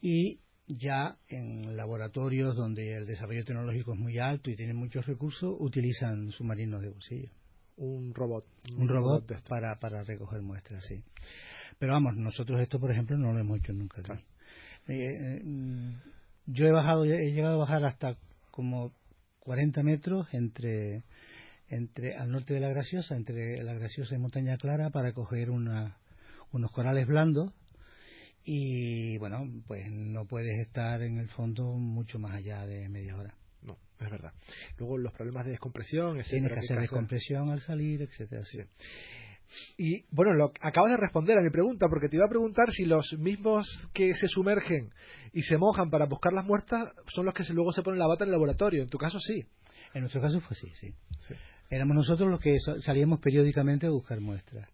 y 0.00 0.40
ya 0.66 1.16
en 1.28 1.76
laboratorios 1.76 2.56
donde 2.56 2.96
el 2.96 3.06
desarrollo 3.06 3.44
tecnológico 3.44 3.92
es 3.92 3.98
muy 3.98 4.18
alto 4.18 4.50
y 4.50 4.56
tienen 4.56 4.76
muchos 4.76 5.06
recursos, 5.06 5.54
utilizan 5.58 6.30
submarinos 6.30 6.80
de 6.82 6.88
bolsillo. 6.88 7.30
Un 7.76 8.14
robot. 8.14 8.44
Un, 8.76 8.88
robot, 8.88 9.26
para, 9.48 9.78
para 9.78 10.04
recoger 10.04 10.40
muestras, 10.42 10.84
sí. 10.86 11.02
Pero 11.78 11.92
vamos, 11.92 12.16
nosotros 12.16 12.60
esto, 12.60 12.78
por 12.78 12.92
ejemplo, 12.92 13.18
no 13.18 13.32
lo 13.32 13.40
hemos 13.40 13.58
hecho 13.58 13.72
nunca. 13.72 14.00
Eh, 14.02 14.20
eh, 14.88 15.42
yo 16.46 16.66
he 16.66 16.72
bajado, 16.72 17.04
he 17.04 17.32
llegado 17.32 17.54
a 17.54 17.58
bajar 17.58 17.84
hasta 17.84 18.16
como 18.50 18.92
40 19.40 19.82
metros 19.82 20.28
entre 20.32 21.02
entre 21.68 22.14
al 22.14 22.30
norte 22.30 22.54
de 22.54 22.60
la 22.60 22.68
Graciosa, 22.68 23.16
entre 23.16 23.62
la 23.62 23.74
Graciosa 23.74 24.14
y 24.14 24.18
Montaña 24.18 24.58
Clara, 24.58 24.90
para 24.90 25.12
coger 25.12 25.50
una, 25.50 25.96
unos 26.52 26.70
corales 26.70 27.06
blandos 27.06 27.52
y 28.44 29.16
bueno, 29.18 29.48
pues 29.66 29.90
no 29.90 30.26
puedes 30.26 30.60
estar 30.60 31.00
en 31.02 31.18
el 31.18 31.28
fondo 31.28 31.64
mucho 31.72 32.18
más 32.18 32.34
allá 32.34 32.66
de 32.66 32.88
media 32.90 33.16
hora. 33.16 33.34
No, 33.62 33.78
es 33.98 34.10
verdad. 34.10 34.32
Luego 34.78 34.98
los 34.98 35.14
problemas 35.14 35.46
de 35.46 35.52
descompresión, 35.52 36.18
etcétera. 36.18 36.48
Tienes 36.48 36.52
que 36.52 36.58
hacer 36.58 36.80
descompresión 36.80 37.50
al 37.50 37.60
salir, 37.60 38.02
etcétera. 38.02 38.42
Y 39.78 40.04
bueno, 40.10 40.34
lo, 40.34 40.52
acabas 40.60 40.92
de 40.92 40.98
responder 40.98 41.38
a 41.38 41.42
mi 41.42 41.50
pregunta, 41.50 41.86
porque 41.88 42.08
te 42.08 42.16
iba 42.16 42.26
a 42.26 42.28
preguntar 42.28 42.70
si 42.70 42.84
los 42.84 43.14
mismos 43.18 43.66
que 43.94 44.14
se 44.14 44.28
sumergen 44.28 44.90
y 45.32 45.42
se 45.42 45.56
mojan 45.56 45.90
para 45.90 46.06
buscar 46.06 46.32
las 46.32 46.44
muertas 46.44 46.88
son 47.14 47.26
los 47.26 47.34
que 47.34 47.44
luego 47.52 47.72
se 47.72 47.82
ponen 47.82 47.98
la 47.98 48.06
bata 48.06 48.24
en 48.24 48.28
el 48.28 48.32
laboratorio. 48.32 48.82
En 48.82 48.88
tu 48.88 48.98
caso, 48.98 49.18
sí. 49.20 49.44
En 49.94 50.00
nuestro 50.00 50.20
caso 50.20 50.40
fue 50.40 50.56
así, 50.56 50.68
sí. 50.74 50.94
sí. 51.28 51.34
Éramos 51.70 51.96
nosotros 51.96 52.30
los 52.30 52.40
que 52.40 52.56
salíamos 52.80 53.20
periódicamente 53.20 53.86
a 53.86 53.90
buscar 53.90 54.20
muestras. 54.20 54.68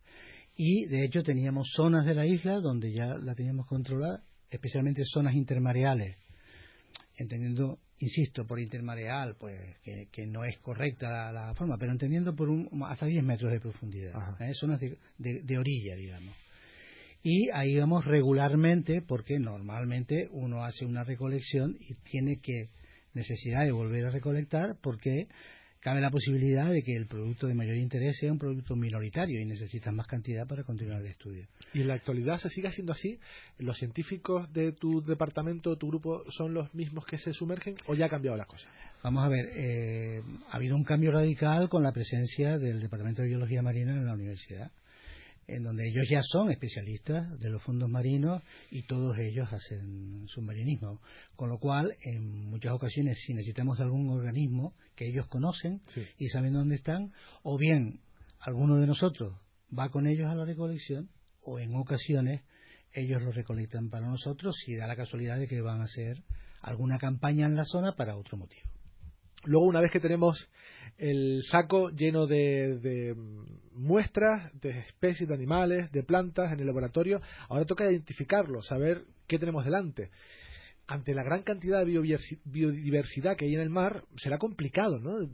Y 0.63 0.85
de 0.89 1.07
hecho 1.07 1.23
teníamos 1.23 1.71
zonas 1.75 2.05
de 2.05 2.15
la 2.15 2.27
isla 2.27 2.61
donde 2.61 2.93
ya 2.93 3.17
la 3.17 3.35
teníamos 3.35 3.67
controlada, 3.67 4.23
especialmente 4.51 5.01
zonas 5.07 5.35
intermareales, 5.35 6.19
entendiendo, 7.17 7.79
insisto, 7.99 8.47
por 8.47 8.61
intermareal, 8.61 9.37
pues 9.41 9.59
que, 9.83 10.27
no 10.27 10.45
es 10.45 10.59
correcta 10.59 11.33
la, 11.33 11.55
forma, 11.55 11.79
pero 11.79 11.93
entendiendo 11.93 12.37
por 12.37 12.51
un, 12.51 12.69
hasta 12.85 13.07
10 13.07 13.25
metros 13.25 13.51
de 13.51 13.59
profundidad, 13.59 14.13
¿eh? 14.43 14.53
zonas 14.53 14.79
de, 14.81 14.99
de 15.17 15.59
orilla, 15.59 15.95
digamos. 15.97 16.37
Y 17.23 17.49
ahí 17.55 17.79
vamos 17.79 18.05
regularmente, 18.05 19.01
porque 19.01 19.39
normalmente 19.39 20.29
uno 20.31 20.63
hace 20.63 20.85
una 20.85 21.05
recolección 21.05 21.79
y 21.81 21.95
tiene 21.95 22.39
que 22.43 22.69
necesidad 23.15 23.65
de 23.65 23.73
volver 23.73 24.05
a 24.05 24.11
recolectar 24.11 24.77
porque 24.83 25.27
cabe 25.81 26.01
la 26.01 26.11
posibilidad 26.11 26.71
de 26.71 26.83
que 26.83 26.95
el 26.95 27.07
producto 27.07 27.47
de 27.47 27.55
mayor 27.55 27.77
interés 27.77 28.17
sea 28.19 28.31
un 28.31 28.39
producto 28.39 28.77
minoritario 28.77 29.41
y 29.41 29.47
necesitas 29.47 29.93
más 29.93 30.07
cantidad 30.07 30.47
para 30.47 30.63
continuar 30.63 31.01
el 31.01 31.07
estudio. 31.07 31.47
¿Y 31.73 31.81
en 31.81 31.89
la 31.89 31.95
actualidad 31.95 32.39
se 32.39 32.51
sigue 32.51 32.69
haciendo 32.69 32.93
así? 32.93 33.19
¿Los 33.59 33.79
científicos 33.79 34.53
de 34.53 34.73
tu 34.73 35.03
departamento, 35.03 35.77
tu 35.77 35.89
grupo, 35.89 36.23
son 36.31 36.55
los 36.55 36.75
mismos 36.75 37.05
que 37.07 37.19
se 37.19 37.33
sumergen 37.33 37.77
o 37.87 37.95
ya 37.95 38.07
ha 38.07 38.11
cambiado 38.11 38.37
la 38.37 38.45
cosa? 38.45 38.69
Vamos 39.03 39.25
a 39.25 39.29
ver, 39.29 39.47
eh, 39.55 40.23
ha 40.51 40.57
habido 40.57 40.77
un 40.77 40.85
cambio 40.85 41.11
radical 41.11 41.69
con 41.71 41.83
la 41.83 41.93
presencia 41.93 42.59
del 42.59 42.81
Departamento 42.81 43.23
de 43.23 43.29
Biología 43.29 43.63
Marina 43.63 43.93
en 43.93 44.05
la 44.05 44.13
universidad 44.13 44.71
en 45.51 45.65
donde 45.65 45.89
ellos 45.89 46.07
ya 46.09 46.21
son 46.23 46.51
especialistas 46.51 47.39
de 47.39 47.51
los 47.51 47.63
fondos 47.63 47.89
marinos 47.89 48.43
y 48.71 48.83
todos 48.83 49.19
ellos 49.19 49.49
hacen 49.53 50.27
submarinismo. 50.29 51.01
Con 51.37 51.49
lo 51.49 51.59
cual, 51.59 51.97
en 52.03 52.49
muchas 52.49 52.73
ocasiones, 52.73 53.19
si 53.25 53.35
necesitamos 53.35 53.81
algún 53.81 54.09
organismo 54.11 54.75
que 54.95 55.09
ellos 55.09 55.27
conocen 55.27 55.81
y 56.19 56.29
saben 56.29 56.53
dónde 56.53 56.77
están, 56.77 57.13
o 57.43 57.59
bien 57.59 58.01
alguno 58.41 58.77
de 58.79 58.87
nosotros 58.87 59.35
va 59.77 59.89
con 59.91 60.07
ellos 60.07 60.31
a 60.31 60.35
la 60.35 60.45
recolección, 60.45 61.11
o 61.43 61.59
en 61.59 61.75
ocasiones 61.75 62.43
ellos 62.93 63.23
lo 63.23 63.33
recolectan 63.33 63.89
para 63.91 64.07
nosotros 64.09 64.57
si 64.65 64.77
da 64.77 64.87
la 64.87 64.97
casualidad 64.97 65.39
de 65.39 65.47
que 65.47 65.61
van 65.61 65.81
a 65.81 65.85
hacer 65.85 66.23
alguna 66.61 66.99
campaña 66.99 67.47
en 67.47 67.57
la 67.57 67.65
zona 67.65 67.93
para 67.93 68.17
otro 68.17 68.37
motivo. 68.37 68.69
Luego, 69.45 69.67
una 69.67 69.81
vez 69.81 69.91
que 69.91 70.01
tenemos 70.01 70.49
el 70.99 71.43
saco 71.51 71.91
lleno 71.91 72.27
de, 72.27 73.15
muestras 73.73 74.53
de 74.61 74.79
especies 74.81 75.29
de 75.29 75.35
animales, 75.35 75.91
de 75.93 76.03
plantas 76.03 76.53
en 76.53 76.61
el 76.61 76.67
laboratorio, 76.67 77.21
ahora 77.49 77.65
toca 77.65 77.91
identificarlo, 77.91 78.63
saber 78.63 79.03
qué 79.27 79.39
tenemos 79.39 79.65
delante. 79.65 80.11
Ante 80.87 81.15
la 81.15 81.23
gran 81.23 81.43
cantidad 81.43 81.79
de 81.79 81.85
biodiversidad 82.45 83.37
que 83.37 83.47
hay 83.47 83.55
en 83.55 83.61
el 83.61 83.71
mar, 83.71 84.05
será 84.17 84.39
complicado, 84.39 84.99
¿no? 84.99 85.27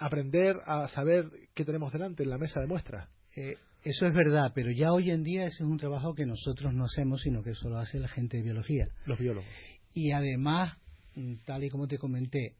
Aprender 0.00 0.56
a 0.66 0.88
saber 0.88 1.30
qué 1.54 1.64
tenemos 1.64 1.92
delante 1.92 2.24
en 2.24 2.30
la 2.30 2.38
mesa 2.38 2.60
de 2.60 2.66
muestras. 2.66 3.08
Eh, 3.36 3.56
eso 3.84 4.06
es 4.06 4.14
verdad, 4.14 4.52
pero 4.54 4.70
ya 4.70 4.92
hoy 4.92 5.10
en 5.10 5.22
día 5.22 5.46
ese 5.46 5.62
es 5.62 5.68
un 5.68 5.76
trabajo 5.76 6.14
que 6.14 6.26
nosotros 6.26 6.72
no 6.74 6.84
hacemos, 6.84 7.20
sino 7.20 7.42
que 7.42 7.50
eso 7.50 7.68
lo 7.68 7.78
hace 7.78 7.98
la 7.98 8.08
gente 8.08 8.38
de 8.38 8.42
biología. 8.42 8.88
Los 9.06 9.18
biólogos. 9.18 9.48
Y 9.92 10.10
además, 10.12 10.76
mm, 11.14 11.36
tal 11.44 11.64
y 11.64 11.70
como 11.70 11.86
te 11.86 11.98
comenté, 11.98 12.54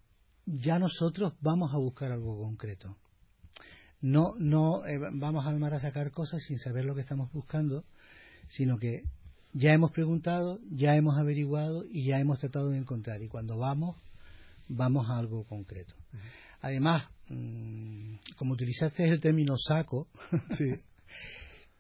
ya 0.47 0.79
nosotros 0.79 1.35
vamos 1.41 1.73
a 1.73 1.79
buscar 1.79 2.13
algo 2.13 2.39
concreto. 2.39 2.97
No, 4.01 4.35
no 4.39 4.87
eh, 4.87 4.99
vamos 5.13 5.47
al 5.47 5.59
mar 5.59 5.75
a 5.75 5.81
sacar 5.81 6.11
cosas 6.11 6.43
sin 6.43 6.59
saber 6.59 6.85
lo 6.85 6.95
que 6.95 7.01
estamos 7.01 7.33
buscando, 7.33 7.85
sino 8.49 8.79
que 8.79 9.03
ya 9.55 9.73
hemos 9.73 9.93
preguntado, 9.93 10.59
ya 10.71 10.95
hemos 10.97 11.17
averiguado 11.17 11.85
y 11.85 12.05
ya 12.05 12.19
hemos 12.19 12.39
tratado 12.39 12.71
de 12.71 12.79
encontrar. 12.79 13.23
Y 13.23 13.29
cuando 13.29 13.57
vamos, 13.57 13.97
vamos 14.69 15.09
a 15.09 15.19
algo 15.19 15.45
concreto. 15.45 15.95
Además, 16.61 17.09
mm, 17.29 18.17
como 18.37 18.55
utilizaste 18.55 19.05
el 19.09 19.21
término 19.21 19.55
saco, 19.57 20.09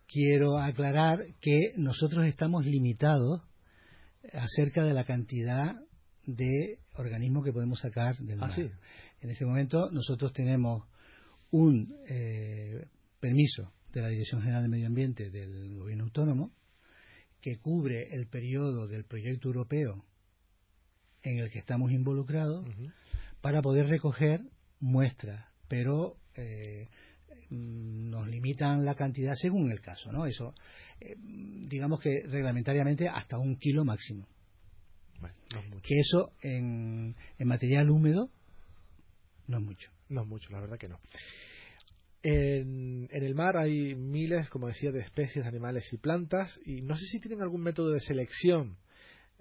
quiero 0.06 0.59
aclarar 0.59 1.18
que 1.40 1.73
nosotros 1.76 2.26
estamos 2.26 2.64
limitados 2.64 3.42
acerca 4.33 4.85
de 4.85 4.94
la 4.94 5.04
cantidad 5.04 5.75
de 6.26 6.78
organismos 6.95 7.45
que 7.45 7.52
podemos 7.52 7.78
sacar 7.81 8.16
del 8.16 8.43
ah, 8.43 8.47
mar. 8.47 8.59
En 9.21 9.31
este 9.31 9.45
momento 9.45 9.90
nosotros 9.90 10.33
tenemos 10.33 10.85
un 11.50 11.95
eh, 12.09 12.87
permiso 13.21 13.73
de 13.93 14.02
la 14.02 14.09
Dirección 14.09 14.43
General 14.43 14.62
de 14.62 14.69
Medio 14.69 14.87
Ambiente 14.87 15.31
del 15.31 15.76
Gobierno 15.78 16.04
Autónomo 16.04 16.52
que 17.40 17.59
cubre 17.59 18.14
el 18.14 18.26
periodo 18.26 18.88
del 18.88 19.04
proyecto 19.04 19.49
europeo 19.49 20.04
en 21.23 21.38
el 21.38 21.50
que 21.50 21.59
estamos 21.59 21.93
involucrados 21.93 22.66
para 23.40 23.62
poder 23.62 23.87
recoger 23.87 24.40
muestras, 24.81 25.47
pero 25.69 26.16
eh, 26.37 26.88
nos 27.50 28.26
limitan 28.28 28.85
la 28.85 28.95
cantidad 28.95 29.35
según 29.35 29.71
el 29.71 29.81
caso, 29.81 30.11
¿no? 30.11 30.26
Eso, 30.26 30.54
eh, 31.00 31.16
digamos 31.19 32.00
que 32.00 32.23
reglamentariamente 32.26 33.09
hasta 33.09 33.38
un 33.38 33.57
kilo 33.57 33.85
máximo 33.85 34.26
que 35.83 35.99
eso 35.99 36.33
en, 36.42 37.14
material 37.38 37.90
húmedo 37.90 38.30
no 39.47 39.59
es 39.59 39.64
mucho. 39.64 39.90
No 40.09 40.23
es 40.23 40.26
mucho, 40.26 40.50
la 40.50 40.61
verdad 40.61 40.78
que 40.78 40.88
no. 40.88 40.99
En, 42.23 43.09
el 43.11 43.35
mar 43.35 43.56
hay 43.56 43.94
miles, 43.94 44.49
como 44.49 44.68
decía, 44.68 44.90
de 44.90 45.00
especies 45.00 45.44
de 45.44 45.49
animales 45.49 45.85
y 45.92 45.99
plantas 45.99 46.59
y 46.64 46.80
no 46.80 46.97
sé 46.97 47.04
si 47.06 47.21
tienen 47.21 47.42
algún 47.42 47.62
método 47.62 47.90
de 47.90 48.00
selección. 48.00 48.76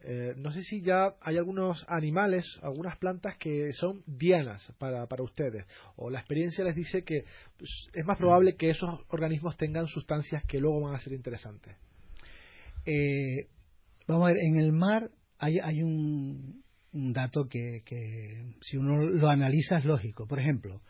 Eh, 0.06 0.34
no 0.36 0.52
sé 0.52 0.62
si 0.64 0.82
ya 0.82 1.16
hay 1.22 1.38
algunos 1.38 1.86
animales, 1.88 2.46
algunas 2.62 2.98
plantas 2.98 3.38
que 3.38 3.72
son 3.72 4.04
dianas 4.06 4.62
para, 4.78 5.08
para 5.08 5.24
ustedes 5.24 5.66
o 5.96 6.10
la 6.10 6.20
experiencia 6.20 6.66
les 6.66 6.76
dice 6.76 7.06
que 7.06 7.24
pues, 7.58 7.88
es 7.94 8.06
más 8.06 8.18
probable 8.18 8.58
que 8.58 8.70
esos 8.70 8.90
organismos 9.08 9.56
tengan 9.56 9.88
sustancias 9.88 10.44
que 10.44 10.60
luego 10.60 10.82
van 10.82 10.96
a 10.96 11.00
ser 11.00 11.14
interesantes. 11.14 11.78
Eh, 12.86 13.48
vamos 14.08 14.26
a 14.26 14.34
ver, 14.34 14.42
en 14.42 14.60
el 14.60 14.74
mar 14.74 15.10
hay, 15.44 15.84
un, 15.84 16.64
dato 16.92 17.48
que, 17.48 17.84
si 18.62 18.78
uno 18.78 19.04
lo 19.04 19.30
analiza 19.30 19.78
es 19.78 19.86
lógico. 19.86 20.28
Por 20.28 20.40
ejemplo, 20.40 20.82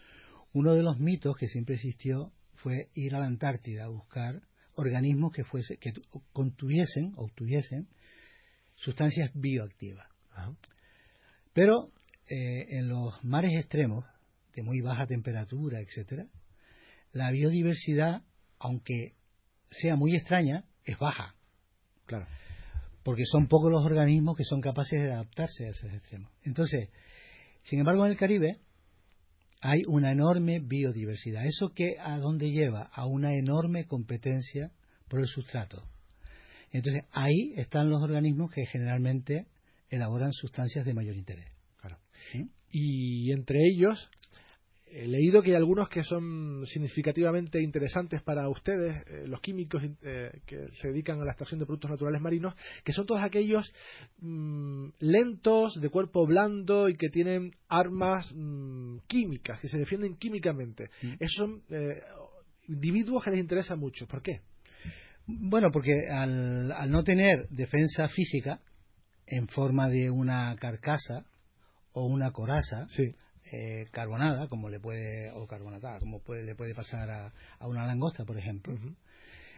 uno 0.53 0.74
de 0.74 0.83
los 0.83 1.00
mitos 1.00 1.36
que 1.38 1.48
siempre 1.48 1.75
existió 1.75 2.31
fue 2.55 2.89
ir 2.93 3.15
a 3.15 3.19
la 3.19 3.25
Antártida 3.25 3.86
a 3.86 3.89
buscar 3.89 4.41
organismos 4.75 5.33
que 5.33 5.43
fuese 5.43 5.77
que 5.77 5.93
contuviesen 6.31 7.13
o 7.15 7.25
obtuviesen 7.25 7.88
sustancias 8.75 9.31
bioactivas. 9.33 10.07
Pero 11.53 11.91
eh, 12.27 12.77
en 12.77 12.89
los 12.89 13.24
mares 13.24 13.53
extremos 13.55 14.05
de 14.55 14.63
muy 14.63 14.81
baja 14.81 15.07
temperatura, 15.07 15.79
etcétera, 15.79 16.27
la 17.12 17.31
biodiversidad, 17.31 18.24
aunque 18.60 19.13
sea 19.69 19.95
muy 19.95 20.15
extraña, 20.15 20.65
es 20.86 20.98
baja. 20.98 21.36
Claro 22.05 22.27
porque 23.03 23.25
son 23.25 23.48
pocos 23.48 23.72
los 23.72 23.86
organismos 23.86 24.38
que 24.38 24.43
son 24.43 24.62
capaces 24.62 25.01
de 25.01 25.12
adaptarse 25.12 25.65
a 25.65 25.69
esos 25.69 25.91
extremos. 25.93 26.31
Entonces, 26.43 26.89
sin 27.63 27.79
embargo, 27.79 28.05
en 28.05 28.12
el 28.12 28.17
Caribe 28.17 28.60
hay 29.62 29.83
una 29.88 30.12
enorme 30.12 30.60
biodiversidad. 30.60 31.45
¿Eso 31.45 31.69
que 31.69 31.98
a 32.00 32.17
dónde 32.17 32.51
lleva? 32.51 32.89
A 32.93 33.05
una 33.05 33.33
enorme 33.36 33.86
competencia 33.86 34.72
por 35.07 35.19
el 35.19 35.27
sustrato. 35.27 35.83
Entonces, 36.72 37.03
ahí 37.12 37.53
están 37.55 37.89
los 37.89 38.01
organismos 38.01 38.51
que 38.51 38.65
generalmente 38.65 39.48
elaboran 39.89 40.33
sustancias 40.33 40.86
de 40.86 40.93
mayor 40.93 41.15
interés. 41.15 41.48
Claro. 41.79 41.98
Y 42.69 43.31
entre 43.31 43.60
ellos 43.72 44.10
he 44.95 45.07
leído 45.07 45.41
que 45.41 45.51
hay 45.51 45.55
algunos 45.55 45.89
que 45.89 46.03
son 46.03 46.65
significativamente 46.67 47.59
interesantes 47.62 48.21
para 48.21 48.47
ustedes, 48.47 49.03
eh, 49.07 49.23
los 49.27 49.41
químicos 49.41 49.81
eh, 50.03 50.39
que 50.45 50.67
se 50.79 50.89
dedican 50.89 51.19
a 51.19 51.25
la 51.25 51.31
extracción 51.31 51.59
de 51.59 51.65
productos 51.65 51.89
naturales 51.89 52.21
marinos, 52.21 52.53
que 52.83 52.93
son 52.93 53.05
todos 53.05 53.21
aquellos 53.23 53.73
mm, 54.19 54.89
lentos, 55.00 55.79
de 55.81 55.89
cuerpo 55.89 56.25
blando 56.27 56.89
y 56.89 56.95
que 56.95 57.09
tienen 57.09 57.55
armas 57.67 58.31
mm, 58.35 59.00
químicas, 59.07 59.59
que 59.59 59.67
se 59.67 59.79
defienden 59.79 60.15
químicamente. 60.17 60.89
Esos 61.19 61.35
son 61.38 61.63
eh, 61.69 62.01
individuos 62.67 63.23
que 63.23 63.31
les 63.31 63.39
interesa 63.39 63.75
mucho. 63.75 64.07
¿Por 64.07 64.21
qué? 64.21 64.41
Bueno, 65.25 65.71
porque 65.71 66.07
al, 66.12 66.71
al 66.71 66.91
no 66.91 67.03
tener 67.03 67.47
defensa 67.50 68.07
física 68.09 68.59
en 69.25 69.47
forma 69.47 69.89
de 69.89 70.12
una 70.12 70.55
carcasa 70.57 71.25
o 71.93 72.05
una 72.05 72.31
coraza, 72.31 72.85
sí 72.89 73.15
eh, 73.55 73.86
carbonada, 73.91 74.48
como 74.48 74.67
le 74.67 74.79
puede, 74.79 75.29
o 75.29 75.45
carbonatada, 75.45 76.00
como 76.00 76.24
puede, 76.24 76.43
le 76.43 76.55
puede 76.55 76.74
pasar 76.74 77.12
a, 77.12 77.67
una 77.67 77.86
langosta, 77.86 78.25
por 78.25 78.36
ejemplo. 78.36 78.74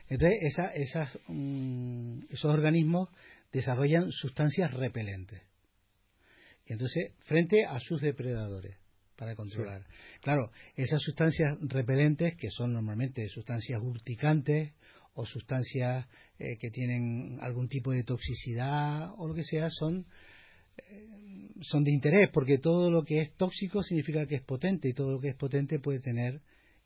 Entonces, 0.10 0.38
esa, 0.42 0.68
esas, 0.74 1.18
mm, 1.30 2.26
esos 2.30 2.52
organismos 2.52 3.08
desarrollan 3.54 4.12
sustancias 4.12 4.74
repelentes. 4.74 5.42
Y 6.66 6.74
entonces, 6.74 7.14
frente 7.20 7.64
a 7.64 7.80
sus 7.80 8.02
depredadores, 8.02 8.76
para 9.16 9.34
controlar. 9.34 9.86
Claro, 10.20 10.52
esas 10.76 11.02
sustancias 11.02 11.58
repelentes, 11.62 12.36
que 12.36 12.50
son 12.50 12.74
normalmente 12.74 13.30
sustancias 13.30 13.82
urticantes 13.82 14.74
o 15.14 15.26
sustancias 15.26 16.06
eh, 16.38 16.58
que 16.58 16.70
tienen 16.70 17.38
algún 17.40 17.70
tipo 17.70 17.94
de 17.94 18.04
toxicidad 18.04 19.14
o 19.18 19.30
lo 19.30 19.34
que 19.34 19.46
sea, 19.46 19.70
son 19.70 20.06
son 21.62 21.84
de 21.84 21.92
interés, 21.92 22.30
porque 22.32 22.58
todo 22.58 22.92
lo 22.92 23.04
que 23.04 23.22
es 23.22 23.34
tóxico 23.36 23.82
significa 23.82 24.26
que 24.28 24.36
es 24.36 24.44
potente 24.44 24.90
y 24.90 24.94
todo 24.94 25.12
lo 25.12 25.20
que 25.20 25.30
es 25.30 25.36
potente 25.36 25.80
puede 25.80 26.00
tener 26.00 26.42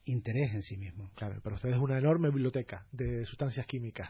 interés 0.06 0.54
en 0.54 0.62
sí 0.62 0.78
mismo. 0.78 1.12
Claro, 1.16 1.40
pero 1.44 1.56
usted 1.56 1.70
es 1.70 1.78
una 1.78 1.98
enorme 1.98 2.30
biblioteca 2.30 2.86
de 2.92 3.26
sustancias 3.26 3.66
químicas. 3.66 4.10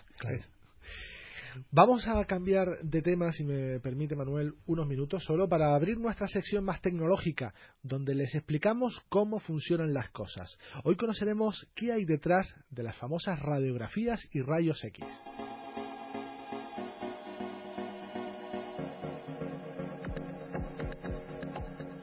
Vamos 1.71 2.07
a 2.07 2.23
cambiar 2.25 2.67
de 2.83 3.01
tema, 3.01 3.31
si 3.31 3.43
me 3.43 3.79
permite 3.79 4.15
Manuel, 4.15 4.53
unos 4.67 4.87
minutos 4.87 5.23
solo 5.23 5.49
para 5.49 5.73
abrir 5.75 5.97
nuestra 5.97 6.27
sección 6.27 6.63
más 6.63 6.81
tecnológica, 6.81 7.53
donde 7.81 8.13
les 8.13 8.33
explicamos 8.35 9.01
cómo 9.09 9.39
funcionan 9.39 9.93
las 9.93 10.09
cosas. 10.11 10.57
Hoy 10.83 10.95
conoceremos 10.95 11.67
qué 11.75 11.91
hay 11.91 12.05
detrás 12.05 12.53
de 12.69 12.83
las 12.83 12.95
famosas 12.97 13.39
radiografías 13.39 14.21
y 14.31 14.41
rayos 14.41 14.83
X. 14.83 15.05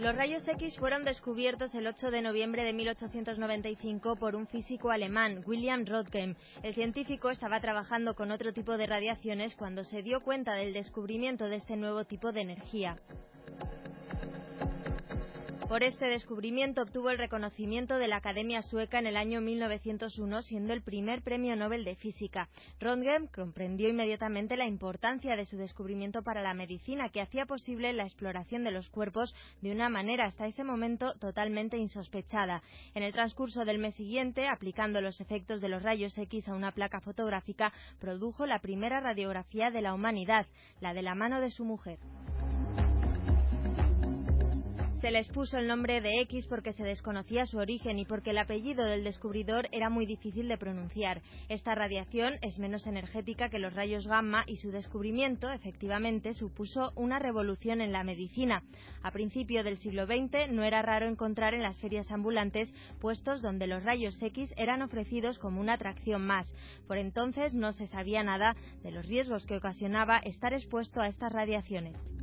Los 0.06 0.14
rayos 0.14 0.46
X 0.46 0.78
fueron 0.78 1.04
descubiertos 1.04 1.74
el 1.74 1.84
8 1.84 2.12
de 2.12 2.22
noviembre 2.22 2.62
de 2.62 2.72
1895 2.72 4.14
por 4.14 4.36
un 4.36 4.46
físico 4.46 4.92
alemán, 4.92 5.42
William 5.44 5.84
Röntgen. 5.84 6.36
El 6.62 6.74
científico 6.74 7.28
estaba 7.28 7.60
trabajando 7.60 8.14
con 8.14 8.30
otro 8.30 8.52
tipo 8.52 8.76
de 8.76 8.86
radiaciones 8.86 9.56
cuando 9.56 9.82
se 9.82 10.02
dio 10.02 10.20
cuenta 10.20 10.54
del 10.54 10.72
descubrimiento 10.72 11.46
de 11.46 11.56
este 11.56 11.74
nuevo 11.74 12.04
tipo 12.04 12.30
de 12.30 12.42
energía. 12.42 13.00
Por 15.68 15.82
este 15.82 16.06
descubrimiento 16.06 16.82
obtuvo 16.82 17.10
el 17.10 17.18
reconocimiento 17.18 17.98
de 17.98 18.06
la 18.06 18.18
Academia 18.18 18.62
Sueca 18.62 19.00
en 19.00 19.08
el 19.08 19.16
año 19.16 19.40
1901, 19.40 20.42
siendo 20.42 20.72
el 20.72 20.80
primer 20.80 21.22
premio 21.22 21.56
Nobel 21.56 21.84
de 21.84 21.96
Física. 21.96 22.48
Röntgen 22.78 23.26
comprendió 23.34 23.88
inmediatamente 23.88 24.56
la 24.56 24.68
importancia 24.68 25.34
de 25.34 25.44
su 25.44 25.56
descubrimiento 25.56 26.22
para 26.22 26.40
la 26.40 26.54
medicina, 26.54 27.08
que 27.08 27.20
hacía 27.20 27.46
posible 27.46 27.92
la 27.94 28.04
exploración 28.04 28.62
de 28.62 28.70
los 28.70 28.88
cuerpos 28.90 29.34
de 29.60 29.72
una 29.72 29.88
manera 29.88 30.26
hasta 30.26 30.46
ese 30.46 30.62
momento 30.62 31.14
totalmente 31.14 31.76
insospechada. 31.76 32.62
En 32.94 33.02
el 33.02 33.12
transcurso 33.12 33.64
del 33.64 33.80
mes 33.80 33.96
siguiente, 33.96 34.46
aplicando 34.46 35.00
los 35.00 35.20
efectos 35.20 35.60
de 35.60 35.68
los 35.68 35.82
rayos 35.82 36.16
X 36.16 36.48
a 36.48 36.54
una 36.54 36.70
placa 36.70 37.00
fotográfica, 37.00 37.72
produjo 37.98 38.46
la 38.46 38.60
primera 38.60 39.00
radiografía 39.00 39.72
de 39.72 39.82
la 39.82 39.94
humanidad, 39.94 40.46
la 40.80 40.94
de 40.94 41.02
la 41.02 41.16
mano 41.16 41.40
de 41.40 41.50
su 41.50 41.64
mujer. 41.64 41.98
Se 45.00 45.10
les 45.10 45.28
puso 45.28 45.58
el 45.58 45.68
nombre 45.68 46.00
de 46.00 46.22
X 46.22 46.46
porque 46.46 46.72
se 46.72 46.82
desconocía 46.82 47.44
su 47.44 47.58
origen 47.58 47.98
y 47.98 48.06
porque 48.06 48.30
el 48.30 48.38
apellido 48.38 48.82
del 48.82 49.04
descubridor 49.04 49.68
era 49.70 49.90
muy 49.90 50.06
difícil 50.06 50.48
de 50.48 50.56
pronunciar. 50.56 51.20
Esta 51.50 51.74
radiación 51.74 52.38
es 52.40 52.58
menos 52.58 52.86
energética 52.86 53.50
que 53.50 53.58
los 53.58 53.74
rayos 53.74 54.06
gamma 54.06 54.44
y 54.46 54.56
su 54.56 54.70
descubrimiento, 54.70 55.52
efectivamente, 55.52 56.32
supuso 56.32 56.92
una 56.96 57.18
revolución 57.18 57.82
en 57.82 57.92
la 57.92 58.04
medicina. 58.04 58.62
A 59.02 59.10
principio 59.10 59.62
del 59.62 59.76
siglo 59.76 60.06
XX 60.06 60.50
no 60.50 60.64
era 60.64 60.80
raro 60.80 61.06
encontrar 61.06 61.52
en 61.52 61.62
las 61.62 61.78
ferias 61.78 62.10
ambulantes 62.10 62.72
puestos 62.98 63.42
donde 63.42 63.66
los 63.66 63.84
rayos 63.84 64.20
X 64.20 64.54
eran 64.56 64.80
ofrecidos 64.80 65.38
como 65.38 65.60
una 65.60 65.74
atracción 65.74 66.26
más. 66.26 66.50
Por 66.88 66.96
entonces 66.96 67.52
no 67.52 67.74
se 67.74 67.86
sabía 67.86 68.22
nada 68.22 68.56
de 68.82 68.92
los 68.92 69.04
riesgos 69.04 69.44
que 69.44 69.58
ocasionaba 69.58 70.18
estar 70.20 70.54
expuesto 70.54 71.02
a 71.02 71.08
estas 71.08 71.32
radiaciones. 71.32 72.15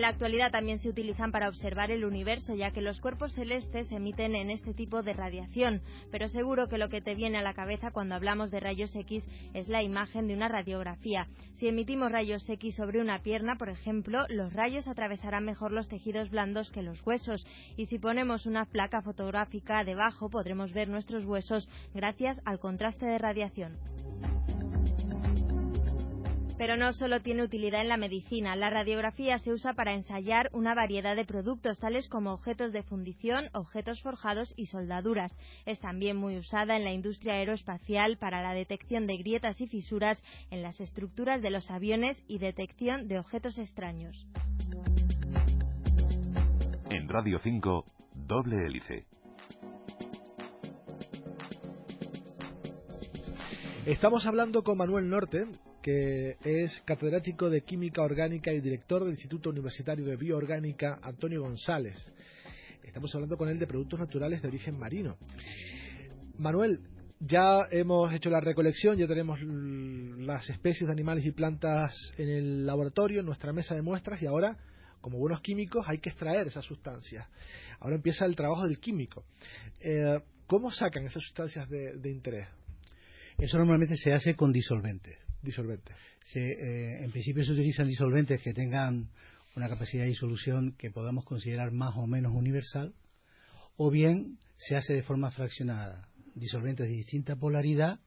En 0.00 0.02
la 0.02 0.08
actualidad 0.08 0.50
también 0.50 0.78
se 0.78 0.88
utilizan 0.88 1.30
para 1.30 1.50
observar 1.50 1.90
el 1.90 2.06
universo, 2.06 2.54
ya 2.54 2.70
que 2.70 2.80
los 2.80 3.02
cuerpos 3.02 3.34
celestes 3.34 3.92
emiten 3.92 4.34
en 4.34 4.48
este 4.48 4.72
tipo 4.72 5.02
de 5.02 5.12
radiación, 5.12 5.82
pero 6.10 6.26
seguro 6.26 6.68
que 6.68 6.78
lo 6.78 6.88
que 6.88 7.02
te 7.02 7.14
viene 7.14 7.36
a 7.36 7.42
la 7.42 7.52
cabeza 7.52 7.90
cuando 7.90 8.14
hablamos 8.14 8.50
de 8.50 8.60
rayos 8.60 8.96
X 8.96 9.28
es 9.52 9.68
la 9.68 9.82
imagen 9.82 10.26
de 10.26 10.32
una 10.32 10.48
radiografía. 10.48 11.26
Si 11.58 11.68
emitimos 11.68 12.10
rayos 12.10 12.48
X 12.48 12.76
sobre 12.76 13.02
una 13.02 13.18
pierna, 13.18 13.56
por 13.56 13.68
ejemplo, 13.68 14.24
los 14.30 14.54
rayos 14.54 14.88
atravesarán 14.88 15.44
mejor 15.44 15.70
los 15.70 15.86
tejidos 15.86 16.30
blandos 16.30 16.70
que 16.70 16.80
los 16.80 17.06
huesos, 17.06 17.46
y 17.76 17.84
si 17.84 17.98
ponemos 17.98 18.46
una 18.46 18.64
placa 18.64 19.02
fotográfica 19.02 19.84
debajo 19.84 20.30
podremos 20.30 20.72
ver 20.72 20.88
nuestros 20.88 21.26
huesos 21.26 21.68
gracias 21.92 22.40
al 22.46 22.58
contraste 22.58 23.04
de 23.04 23.18
radiación. 23.18 23.76
Pero 26.60 26.76
no 26.76 26.92
solo 26.92 27.22
tiene 27.22 27.42
utilidad 27.42 27.80
en 27.80 27.88
la 27.88 27.96
medicina. 27.96 28.54
La 28.54 28.68
radiografía 28.68 29.38
se 29.38 29.50
usa 29.50 29.72
para 29.72 29.94
ensayar 29.94 30.50
una 30.52 30.74
variedad 30.74 31.16
de 31.16 31.24
productos, 31.24 31.78
tales 31.78 32.06
como 32.06 32.34
objetos 32.34 32.74
de 32.74 32.82
fundición, 32.82 33.46
objetos 33.54 34.02
forjados 34.02 34.52
y 34.58 34.66
soldaduras. 34.66 35.34
Es 35.64 35.80
también 35.80 36.18
muy 36.18 36.36
usada 36.36 36.76
en 36.76 36.84
la 36.84 36.92
industria 36.92 37.32
aeroespacial 37.32 38.18
para 38.18 38.42
la 38.42 38.52
detección 38.52 39.06
de 39.06 39.16
grietas 39.16 39.58
y 39.62 39.68
fisuras 39.68 40.22
en 40.50 40.60
las 40.60 40.78
estructuras 40.82 41.40
de 41.40 41.48
los 41.48 41.70
aviones 41.70 42.22
y 42.28 42.36
detección 42.36 43.08
de 43.08 43.20
objetos 43.20 43.56
extraños. 43.56 44.26
En 46.90 47.08
Radio 47.08 47.38
5, 47.38 47.84
doble 48.12 48.66
hélice. 48.66 49.06
Estamos 53.86 54.26
hablando 54.26 54.62
con 54.62 54.76
Manuel 54.76 55.08
Norte, 55.08 55.46
que 55.82 56.36
es 56.44 56.80
catedrático 56.84 57.48
de 57.48 57.62
Química 57.62 58.02
Orgánica 58.02 58.52
y 58.52 58.60
director 58.60 59.02
del 59.02 59.12
Instituto 59.12 59.50
Universitario 59.50 60.04
de 60.04 60.16
Bioorgánica 60.16 60.98
Antonio 61.02 61.42
González. 61.42 61.96
Estamos 62.82 63.14
hablando 63.14 63.36
con 63.36 63.48
él 63.48 63.58
de 63.58 63.66
productos 63.66 63.98
naturales 63.98 64.42
de 64.42 64.48
origen 64.48 64.78
marino. 64.78 65.16
Manuel, 66.38 66.80
ya 67.18 67.66
hemos 67.70 68.12
hecho 68.12 68.30
la 68.30 68.40
recolección, 68.40 68.96
ya 68.96 69.06
tenemos 69.06 69.38
las 69.42 70.48
especies 70.50 70.86
de 70.86 70.92
animales 70.92 71.24
y 71.24 71.32
plantas 71.32 71.94
en 72.18 72.28
el 72.28 72.66
laboratorio, 72.66 73.20
en 73.20 73.26
nuestra 73.26 73.52
mesa 73.52 73.74
de 73.74 73.82
muestras 73.82 74.22
y 74.22 74.26
ahora, 74.26 74.56
como 75.00 75.18
buenos 75.18 75.40
químicos, 75.40 75.84
hay 75.88 75.98
que 75.98 76.10
extraer 76.10 76.46
esas 76.46 76.64
sustancias. 76.64 77.26
Ahora 77.78 77.96
empieza 77.96 78.26
el 78.26 78.36
trabajo 78.36 78.66
del 78.66 78.80
químico. 78.80 79.24
Eh, 79.80 80.18
¿Cómo 80.46 80.70
sacan 80.70 81.04
esas 81.06 81.22
sustancias 81.22 81.68
de 81.68 82.10
interés? 82.10 82.48
Eso 83.38 83.56
normalmente 83.56 83.96
se 83.96 84.12
hace 84.12 84.34
con 84.34 84.52
disolventes 84.52 85.29
disolventes. 85.42 85.96
Eh, 86.34 87.02
en 87.02 87.10
principio 87.10 87.44
se 87.44 87.52
utilizan 87.52 87.88
disolventes 87.88 88.40
que 88.40 88.52
tengan 88.52 89.10
una 89.56 89.68
capacidad 89.68 90.04
de 90.04 90.10
disolución 90.10 90.74
que 90.78 90.90
podamos 90.90 91.24
considerar 91.24 91.72
más 91.72 91.96
o 91.96 92.06
menos 92.06 92.32
universal, 92.34 92.94
o 93.76 93.90
bien 93.90 94.38
se 94.56 94.76
hace 94.76 94.94
de 94.94 95.02
forma 95.02 95.30
fraccionada. 95.30 96.08
Disolventes 96.34 96.88
de 96.88 96.94
distinta 96.94 97.36
polaridad 97.36 97.98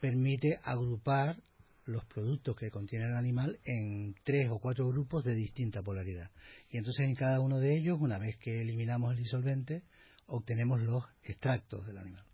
permite 0.00 0.58
agrupar 0.62 1.36
los 1.84 2.04
productos 2.06 2.56
que 2.56 2.70
contiene 2.70 3.06
el 3.06 3.16
animal 3.16 3.58
en 3.64 4.14
tres 4.22 4.48
o 4.50 4.58
cuatro 4.58 4.88
grupos 4.88 5.24
de 5.24 5.34
distinta 5.34 5.82
polaridad. 5.82 6.30
Y 6.70 6.78
entonces 6.78 7.06
en 7.06 7.14
cada 7.14 7.40
uno 7.40 7.58
de 7.58 7.76
ellos, 7.76 7.98
una 8.00 8.18
vez 8.18 8.36
que 8.38 8.62
eliminamos 8.62 9.12
el 9.12 9.18
disolvente, 9.18 9.82
obtenemos 10.26 10.80
los 10.80 11.04
extractos 11.24 11.86
del 11.86 11.98
animal 11.98 12.24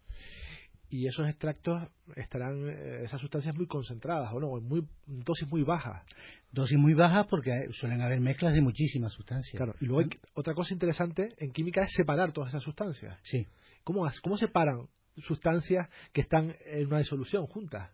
y 0.91 1.07
esos 1.07 1.29
extractos 1.29 1.89
estarán 2.17 2.69
eh, 2.69 3.03
esas 3.05 3.21
sustancias 3.21 3.55
muy 3.55 3.67
concentradas 3.67 4.33
o 4.33 4.41
no, 4.41 4.57
en 4.57 4.65
muy 4.65 4.87
dosis 5.07 5.49
muy 5.49 5.63
bajas. 5.63 6.03
Dosis 6.51 6.79
muy 6.79 6.95
bajas 6.95 7.27
porque 7.27 7.51
suelen 7.73 8.01
haber 8.01 8.21
mezclas 8.21 8.55
de 8.55 8.63
muchísimas 8.63 9.13
sustancias. 9.13 9.57
Claro, 9.57 9.75
y 9.81 9.85
luego 9.85 10.09
otra 10.35 10.55
cosa 10.55 10.73
interesante 10.73 11.35
en 11.39 11.53
química 11.53 11.83
es 11.83 11.91
separar 11.93 12.33
todas 12.33 12.51
esas 12.51 12.63
sustancias. 12.63 13.19
Sí. 13.23 13.47
¿Cómo, 13.85 14.09
cómo 14.23 14.37
separan 14.37 14.89
sustancias 15.17 15.89
que 16.13 16.23
están 16.23 16.57
en 16.65 16.87
una 16.87 16.99
disolución 16.99 17.47
juntas? 17.47 17.91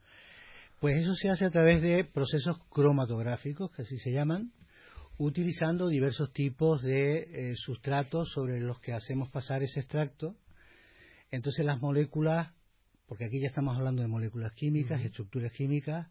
Pues 0.80 0.96
eso 1.00 1.14
se 1.14 1.30
hace 1.30 1.46
a 1.46 1.50
través 1.50 1.82
de 1.82 2.04
procesos 2.04 2.58
cromatográficos, 2.68 3.70
que 3.72 3.82
así 3.82 3.96
se 3.98 4.12
llaman, 4.12 4.52
utilizando 5.18 5.88
diversos 5.88 6.32
tipos 6.32 6.82
de 6.82 7.50
eh, 7.50 7.54
sustratos 7.56 8.30
sobre 8.32 8.60
los 8.60 8.80
que 8.80 8.92
hacemos 8.92 9.30
pasar 9.30 9.62
ese 9.62 9.80
extracto. 9.80 10.36
Entonces 11.30 11.64
las 11.64 11.80
moléculas, 11.80 12.52
porque 13.06 13.24
aquí 13.24 13.40
ya 13.40 13.48
estamos 13.48 13.76
hablando 13.76 14.02
de 14.02 14.08
moléculas 14.08 14.52
químicas, 14.54 15.04
estructuras 15.04 15.52
químicas, 15.52 16.08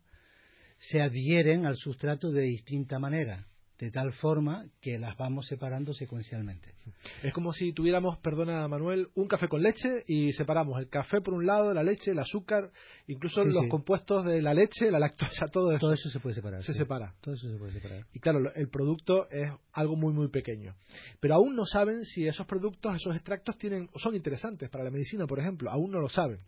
se 0.80 1.02
adhieren 1.02 1.66
al 1.66 1.76
sustrato 1.76 2.32
de 2.32 2.42
distinta 2.42 3.00
manera 3.00 3.48
de 3.84 3.92
tal 3.92 4.14
forma 4.14 4.66
que 4.80 4.98
las 4.98 5.18
vamos 5.18 5.48
separando 5.48 5.94
secuencialmente. 5.94 6.74
Es 7.22 7.34
como 7.34 7.52
si 7.52 7.74
tuviéramos, 7.74 8.18
perdona 8.20 8.66
Manuel, 8.68 9.10
un 9.16 9.28
café 9.28 9.50
con 9.50 9.62
leche 9.62 10.06
y 10.08 10.32
separamos 10.32 10.80
el 10.80 10.88
café 10.88 11.20
por 11.20 11.34
un 11.34 11.46
lado, 11.46 11.74
la 11.74 11.84
leche, 11.84 12.12
el 12.12 12.20
azúcar, 12.20 12.72
incluso 13.08 13.44
los 13.44 13.68
compuestos 13.68 14.24
de 14.24 14.42
la 14.42 14.54
leche, 14.54 14.90
la 14.90 15.00
lactosa, 15.00 15.48
todo 15.52 15.72
eso. 15.72 15.80
Todo 15.80 15.94
eso 15.94 16.10
se 16.10 16.20
puede 16.22 16.36
separar. 16.36 16.64
Se 16.64 16.74
separa. 16.74 17.14
Todo 17.20 17.36
eso 17.36 17.50
se 17.50 17.58
puede 17.58 17.74
separar. 17.74 18.06
Y 18.14 18.20
claro, 18.20 18.54
el 18.56 18.70
producto 18.70 19.30
es 19.30 19.52
algo 19.74 19.98
muy 19.98 20.14
muy 20.14 20.30
pequeño. 20.30 20.76
Pero 21.20 21.36
aún 21.36 21.56
no 21.56 21.66
saben 21.66 22.06
si 22.06 22.26
esos 22.26 22.46
productos, 22.46 22.96
esos 22.96 23.16
extractos 23.16 23.58
tienen 23.58 23.90
son 23.96 24.16
interesantes 24.16 24.70
para 24.70 24.86
la 24.86 24.92
medicina, 24.92 25.28
por 25.28 25.40
ejemplo. 25.40 25.70
Aún 25.70 25.92
no 25.92 26.00
lo 26.00 26.08
saben. 26.08 26.40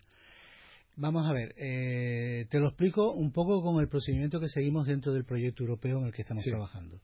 Vamos 0.98 1.30
a 1.30 1.34
ver, 1.34 1.54
eh, 1.58 2.48
te 2.50 2.60
lo 2.60 2.68
explico 2.68 3.12
un 3.12 3.34
poco 3.34 3.62
con 3.62 3.82
el 3.82 3.90
procedimiento 3.90 4.40
que 4.40 4.48
seguimos 4.48 4.88
dentro 4.88 5.12
del 5.14 5.26
proyecto 5.26 5.64
europeo 5.64 6.00
en 6.00 6.06
el 6.06 6.14
que 6.14 6.22
estamos 6.22 6.44
trabajando. 6.44 7.02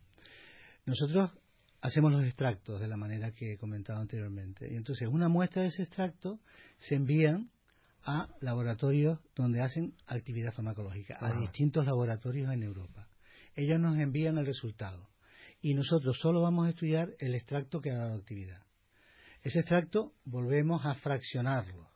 Nosotros 0.86 1.32
hacemos 1.82 2.14
los 2.14 2.24
extractos 2.24 2.80
de 2.80 2.88
la 2.88 2.96
manera 2.96 3.32
que 3.32 3.54
he 3.54 3.58
comentado 3.58 4.00
anteriormente. 4.00 4.72
Y 4.72 4.78
entonces 4.78 5.10
una 5.10 5.28
muestra 5.28 5.64
de 5.64 5.70
ese 5.70 5.84
extracto 5.84 6.40
se 6.78 6.96
envían 6.96 7.50
a 8.04 8.30
laboratorios 8.40 9.20
donde 9.36 9.62
hacen 9.62 9.94
actividad 10.08 10.54
farmacológica, 10.54 11.18
a 11.20 11.38
distintos 11.38 11.86
laboratorios 11.86 12.52
en 12.54 12.64
Europa. 12.64 13.10
Ellos 13.56 13.80
nos 13.80 13.98
envían 14.00 14.38
el 14.38 14.46
resultado 14.46 15.10
y 15.62 15.74
nosotros 15.74 16.18
solo 16.20 16.42
vamos 16.42 16.68
a 16.68 16.70
estudiar 16.70 17.10
el 17.20 17.36
extracto 17.36 17.82
que 17.82 17.92
ha 17.92 17.98
dado 17.98 18.16
actividad. 18.16 18.64
Ese 19.44 19.60
extracto 19.60 20.14
volvemos 20.24 20.86
a 20.86 20.96
fraccionarlo, 20.96 21.90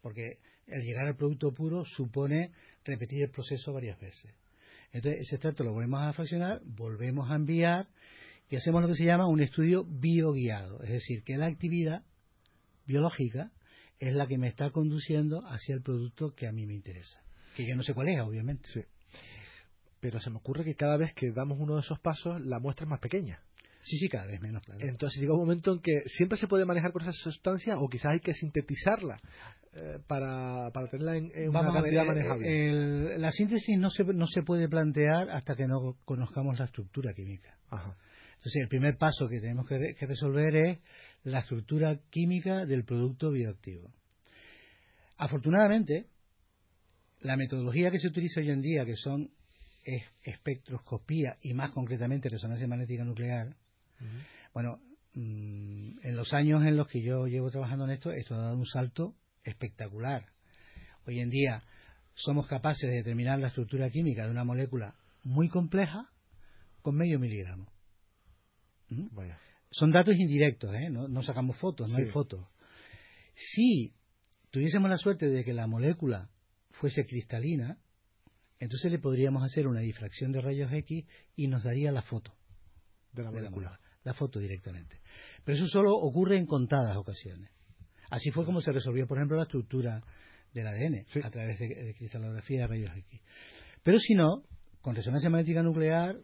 porque 0.00 0.38
el 0.66 0.82
llegar 0.82 1.06
al 1.06 1.16
producto 1.16 1.52
puro 1.52 1.84
supone 1.84 2.52
repetir 2.84 3.22
el 3.22 3.30
proceso 3.30 3.72
varias 3.72 4.00
veces. 4.00 4.34
Entonces, 4.92 5.22
ese 5.22 5.36
extracto 5.36 5.64
lo 5.64 5.72
volvemos 5.72 6.02
a 6.02 6.12
fraccionar, 6.12 6.60
volvemos 6.64 7.30
a 7.30 7.34
enviar 7.34 7.88
y 8.48 8.56
hacemos 8.56 8.82
lo 8.82 8.88
que 8.88 8.94
se 8.94 9.04
llama 9.04 9.26
un 9.26 9.40
estudio 9.40 9.84
bioguiado. 9.84 10.82
Es 10.82 10.90
decir, 10.90 11.24
que 11.24 11.36
la 11.36 11.46
actividad 11.46 12.04
biológica 12.86 13.50
es 13.98 14.14
la 14.14 14.26
que 14.26 14.38
me 14.38 14.48
está 14.48 14.70
conduciendo 14.70 15.46
hacia 15.46 15.74
el 15.74 15.82
producto 15.82 16.34
que 16.34 16.46
a 16.46 16.52
mí 16.52 16.66
me 16.66 16.74
interesa. 16.74 17.22
Que 17.56 17.66
yo 17.66 17.76
no 17.76 17.82
sé 17.82 17.94
cuál 17.94 18.08
es, 18.08 18.20
obviamente. 18.20 18.68
Sí. 18.68 18.82
Pero 20.00 20.20
se 20.20 20.30
me 20.30 20.36
ocurre 20.36 20.64
que 20.64 20.74
cada 20.74 20.96
vez 20.96 21.14
que 21.14 21.30
damos 21.32 21.58
uno 21.58 21.74
de 21.74 21.80
esos 21.80 21.98
pasos, 22.00 22.40
la 22.44 22.58
muestra 22.58 22.84
es 22.84 22.90
más 22.90 23.00
pequeña. 23.00 23.40
Sí, 23.84 23.98
sí, 23.98 24.08
cada 24.08 24.24
vez 24.24 24.40
menos. 24.40 24.62
Entonces 24.78 25.20
llega 25.20 25.34
un 25.34 25.40
momento 25.40 25.74
en 25.74 25.80
que 25.80 26.04
siempre 26.06 26.38
se 26.38 26.48
puede 26.48 26.64
manejar 26.64 26.90
con 26.90 27.02
esa 27.02 27.12
sustancia 27.12 27.76
o 27.76 27.86
quizás 27.88 28.12
hay 28.12 28.20
que 28.20 28.32
sintetizarla 28.32 29.20
eh, 29.74 29.98
para, 30.06 30.70
para 30.72 30.88
tenerla 30.88 31.18
en, 31.18 31.48
una 31.50 31.70
cantidad 31.70 32.06
manejable. 32.06 33.18
la 33.18 33.30
síntesis 33.30 33.78
no 33.78 33.90
se, 33.90 34.04
no 34.04 34.26
se 34.26 34.42
puede 34.42 34.70
plantear 34.70 35.28
hasta 35.28 35.54
que 35.54 35.66
no 35.66 35.98
conozcamos 36.06 36.58
la 36.58 36.64
estructura 36.64 37.12
química. 37.12 37.58
Entonces, 37.70 38.62
el 38.62 38.68
primer 38.68 38.96
paso 38.96 39.28
que 39.28 39.40
tenemos 39.40 39.68
que, 39.68 39.94
resolver 40.00 40.56
es 40.56 40.78
la 41.24 41.40
estructura 41.40 41.98
química 42.08 42.64
del 42.64 42.84
producto 42.84 43.30
bioactivo. 43.30 43.92
Afortunadamente, 45.18 46.06
la 47.20 47.36
metodología 47.36 47.90
que 47.90 47.98
se 47.98 48.08
utiliza 48.08 48.40
hoy 48.40 48.50
en 48.50 48.62
día, 48.62 48.86
que 48.86 48.96
son 48.96 49.30
espectroscopía 50.22 51.36
y 51.42 51.52
más 51.52 51.70
concretamente 51.72 52.30
resonancia 52.30 52.66
magnética 52.66 53.04
nuclear, 53.04 53.54
bueno, 54.52 54.80
mm, 55.14 55.98
en 56.02 56.16
los 56.16 56.32
años 56.32 56.64
en 56.64 56.76
los 56.76 56.88
que 56.88 57.02
yo 57.02 57.26
llevo 57.26 57.50
trabajando 57.50 57.84
en 57.84 57.92
esto, 57.92 58.12
esto 58.12 58.34
ha 58.34 58.38
dado 58.38 58.56
un 58.56 58.66
salto 58.66 59.14
espectacular. 59.42 60.26
Hoy 61.06 61.20
en 61.20 61.30
día 61.30 61.62
somos 62.14 62.46
capaces 62.46 62.88
de 62.88 62.96
determinar 62.96 63.38
la 63.38 63.48
estructura 63.48 63.90
química 63.90 64.24
de 64.24 64.30
una 64.30 64.44
molécula 64.44 64.94
muy 65.22 65.48
compleja 65.48 66.08
con 66.82 66.96
medio 66.96 67.18
miligramo. 67.18 67.72
¿Mm? 68.88 69.08
Son 69.70 69.90
datos 69.90 70.14
indirectos, 70.16 70.72
¿eh? 70.74 70.88
no, 70.90 71.22
sacamos 71.22 71.56
fotos, 71.58 71.90
no 71.90 71.96
hay 71.96 72.06
fotos. 72.10 72.46
Si 73.34 73.94
tuviésemos 74.50 74.88
la 74.88 74.98
suerte 74.98 75.28
de 75.28 75.42
que 75.42 75.52
la 75.52 75.66
molécula 75.66 76.30
fuese 76.70 77.04
cristalina, 77.04 77.78
entonces 78.60 78.92
le 78.92 79.00
podríamos 79.00 79.42
hacer 79.42 79.66
una 79.66 79.80
difracción 79.80 80.30
de 80.30 80.40
rayos 80.40 80.72
X 80.72 81.04
y 81.34 81.48
nos 81.48 81.64
daría 81.64 81.90
la 81.90 82.02
foto 82.02 82.32
de 83.12 83.24
la 83.24 83.32
molécula 83.32 83.80
la 83.82 83.83
foto 84.12 84.38
directamente. 84.38 85.00
Pero 85.44 85.56
eso 85.56 85.66
solo 85.66 85.94
ocurre 85.96 86.36
en 86.36 86.46
contadas 86.46 86.96
ocasiones. 86.96 87.50
Así 88.10 88.30
fue 88.30 88.44
como 88.44 88.60
se 88.60 88.72
resolvió, 88.72 89.06
por 89.06 89.18
ejemplo, 89.18 89.36
la 89.36 89.44
estructura 89.44 90.02
del 90.52 90.66
ADN 90.66 91.06
a 91.24 91.30
través 91.30 91.58
de, 91.58 91.94
cristalografía 91.96 92.60
de 92.60 92.66
rayos 92.66 92.96
X. 92.96 93.20
Pero 93.82 93.98
si 93.98 94.14
no, 94.14 94.42
con 94.80 94.94
resonancia 94.94 95.30
magnética 95.30 95.62
nuclear, 95.62 96.16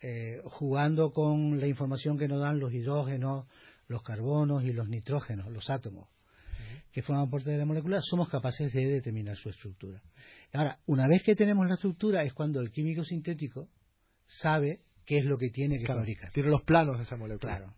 eh, 0.00 0.40
jugando 0.44 1.12
con 1.12 1.60
la 1.60 1.66
información 1.66 2.18
que 2.18 2.26
nos 2.26 2.40
dan 2.40 2.58
los 2.58 2.72
hidrógenos, 2.72 3.46
los 3.86 4.02
carbonos 4.02 4.64
y 4.64 4.72
los 4.72 4.88
nitrógenos, 4.88 5.50
los 5.52 5.68
átomos, 5.68 6.08
que 6.92 7.02
forman 7.02 7.30
parte 7.30 7.50
de 7.50 7.58
la 7.58 7.64
molécula, 7.64 8.00
somos 8.00 8.28
capaces 8.28 8.72
de 8.72 8.84
determinar 8.86 9.36
su 9.36 9.50
estructura. 9.50 10.02
Ahora, 10.52 10.78
una 10.86 11.06
vez 11.06 11.22
que 11.22 11.36
tenemos 11.36 11.66
la 11.68 11.74
estructura, 11.74 12.24
es 12.24 12.32
cuando 12.32 12.60
el 12.60 12.70
químico 12.70 13.04
sintético 13.04 13.68
sabe 14.26 14.80
qué 15.10 15.18
es 15.18 15.24
lo 15.24 15.38
que 15.38 15.50
tiene 15.50 15.76
que 15.80 15.86
fabricar. 15.86 16.30
Tiene 16.30 16.50
los 16.50 16.62
planos 16.62 16.96
de 16.98 17.02
esa 17.02 17.16
molécula. 17.16 17.56
Claro. 17.56 17.74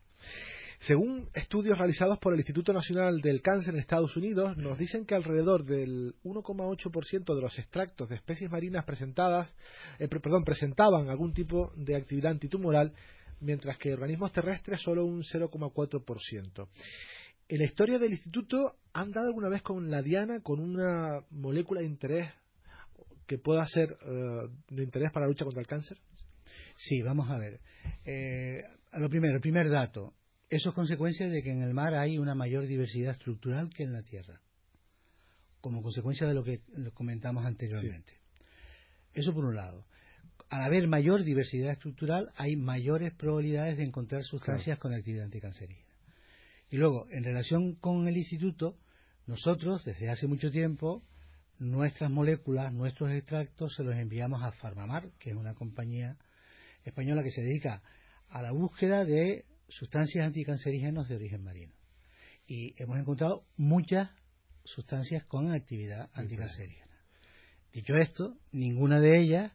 Según 0.80 1.30
estudios 1.32 1.78
realizados 1.78 2.18
por 2.18 2.34
el 2.34 2.40
Instituto 2.40 2.74
Nacional 2.74 3.22
del 3.22 3.40
Cáncer 3.40 3.72
en 3.72 3.80
Estados 3.80 4.14
Unidos, 4.18 4.58
nos 4.58 4.76
dicen 4.76 5.06
que 5.06 5.14
alrededor 5.14 5.64
del 5.64 6.14
1,8% 6.24 7.34
de 7.34 7.40
los 7.40 7.58
extractos 7.58 8.10
de 8.10 8.16
especies 8.16 8.50
marinas 8.50 8.84
presentadas, 8.84 9.50
eh, 9.98 10.08
perdón, 10.08 10.44
presentaban 10.44 11.08
algún 11.08 11.32
tipo 11.32 11.72
de 11.74 11.96
actividad 11.96 12.32
antitumoral, 12.32 12.92
mientras 13.40 13.78
que 13.78 13.94
organismos 13.94 14.30
terrestres 14.32 14.82
solo 14.82 15.06
un 15.06 15.22
0,4%. 15.22 16.68
En 17.48 17.58
la 17.58 17.64
historia 17.64 17.98
del 17.98 18.10
instituto, 18.10 18.74
¿han 18.92 19.10
dado 19.10 19.28
alguna 19.28 19.48
vez 19.48 19.62
con 19.62 19.90
la 19.90 20.02
diana 20.02 20.40
con 20.42 20.60
una 20.60 21.20
molécula 21.30 21.80
de 21.80 21.86
interés 21.86 22.30
que 23.26 23.38
pueda 23.38 23.64
ser 23.64 23.96
eh, 24.04 24.48
de 24.68 24.82
interés 24.82 25.10
para 25.12 25.24
la 25.24 25.30
lucha 25.30 25.46
contra 25.46 25.62
el 25.62 25.66
cáncer? 25.66 25.96
Sí, 26.84 27.00
vamos 27.00 27.30
a 27.30 27.38
ver. 27.38 27.60
Eh, 28.04 28.64
lo 28.94 29.08
primero, 29.08 29.36
el 29.36 29.40
primer 29.40 29.70
dato. 29.70 30.14
Eso 30.48 30.70
es 30.70 30.74
consecuencia 30.74 31.28
de 31.28 31.42
que 31.42 31.50
en 31.50 31.62
el 31.62 31.72
mar 31.72 31.94
hay 31.94 32.18
una 32.18 32.34
mayor 32.34 32.66
diversidad 32.66 33.12
estructural 33.12 33.70
que 33.70 33.84
en 33.84 33.92
la 33.92 34.02
tierra, 34.02 34.40
como 35.60 35.80
consecuencia 35.80 36.26
de 36.26 36.34
lo 36.34 36.42
que 36.42 36.60
comentamos 36.92 37.46
anteriormente. 37.46 38.12
Eso 39.14 39.32
por 39.32 39.44
un 39.44 39.54
lado. 39.54 39.86
Al 40.50 40.62
haber 40.62 40.88
mayor 40.88 41.22
diversidad 41.22 41.70
estructural, 41.70 42.30
hay 42.36 42.56
mayores 42.56 43.14
probabilidades 43.14 43.78
de 43.78 43.84
encontrar 43.84 44.24
sustancias 44.24 44.78
con 44.78 44.92
actividad 44.92 45.24
anticancerígena. 45.24 45.94
Y 46.68 46.76
luego, 46.78 47.06
en 47.10 47.22
relación 47.22 47.76
con 47.76 48.08
el 48.08 48.16
instituto, 48.16 48.76
nosotros, 49.26 49.84
desde 49.84 50.10
hace 50.10 50.26
mucho 50.26 50.50
tiempo, 50.50 51.02
nuestras 51.58 52.10
moléculas, 52.10 52.72
nuestros 52.72 53.12
extractos, 53.12 53.72
se 53.74 53.84
los 53.84 53.94
enviamos 53.94 54.42
a 54.42 54.50
Farmamar, 54.52 55.10
que 55.18 55.30
es 55.30 55.36
una 55.36 55.54
compañía 55.54 56.18
española 56.84 57.22
que 57.22 57.30
se 57.30 57.42
dedica 57.42 57.82
a 58.28 58.42
la 58.42 58.52
búsqueda 58.52 59.04
de 59.04 59.44
sustancias 59.68 60.26
anticancerígenas 60.26 61.08
de 61.08 61.16
origen 61.16 61.42
marino. 61.42 61.74
Y 62.46 62.74
hemos 62.82 62.98
encontrado 62.98 63.44
muchas 63.56 64.10
sustancias 64.64 65.24
con 65.24 65.52
actividad 65.52 66.10
anticancerígena. 66.14 66.92
Dicho 67.72 67.94
esto, 67.96 68.36
ninguna 68.52 69.00
de 69.00 69.20
ellas 69.20 69.52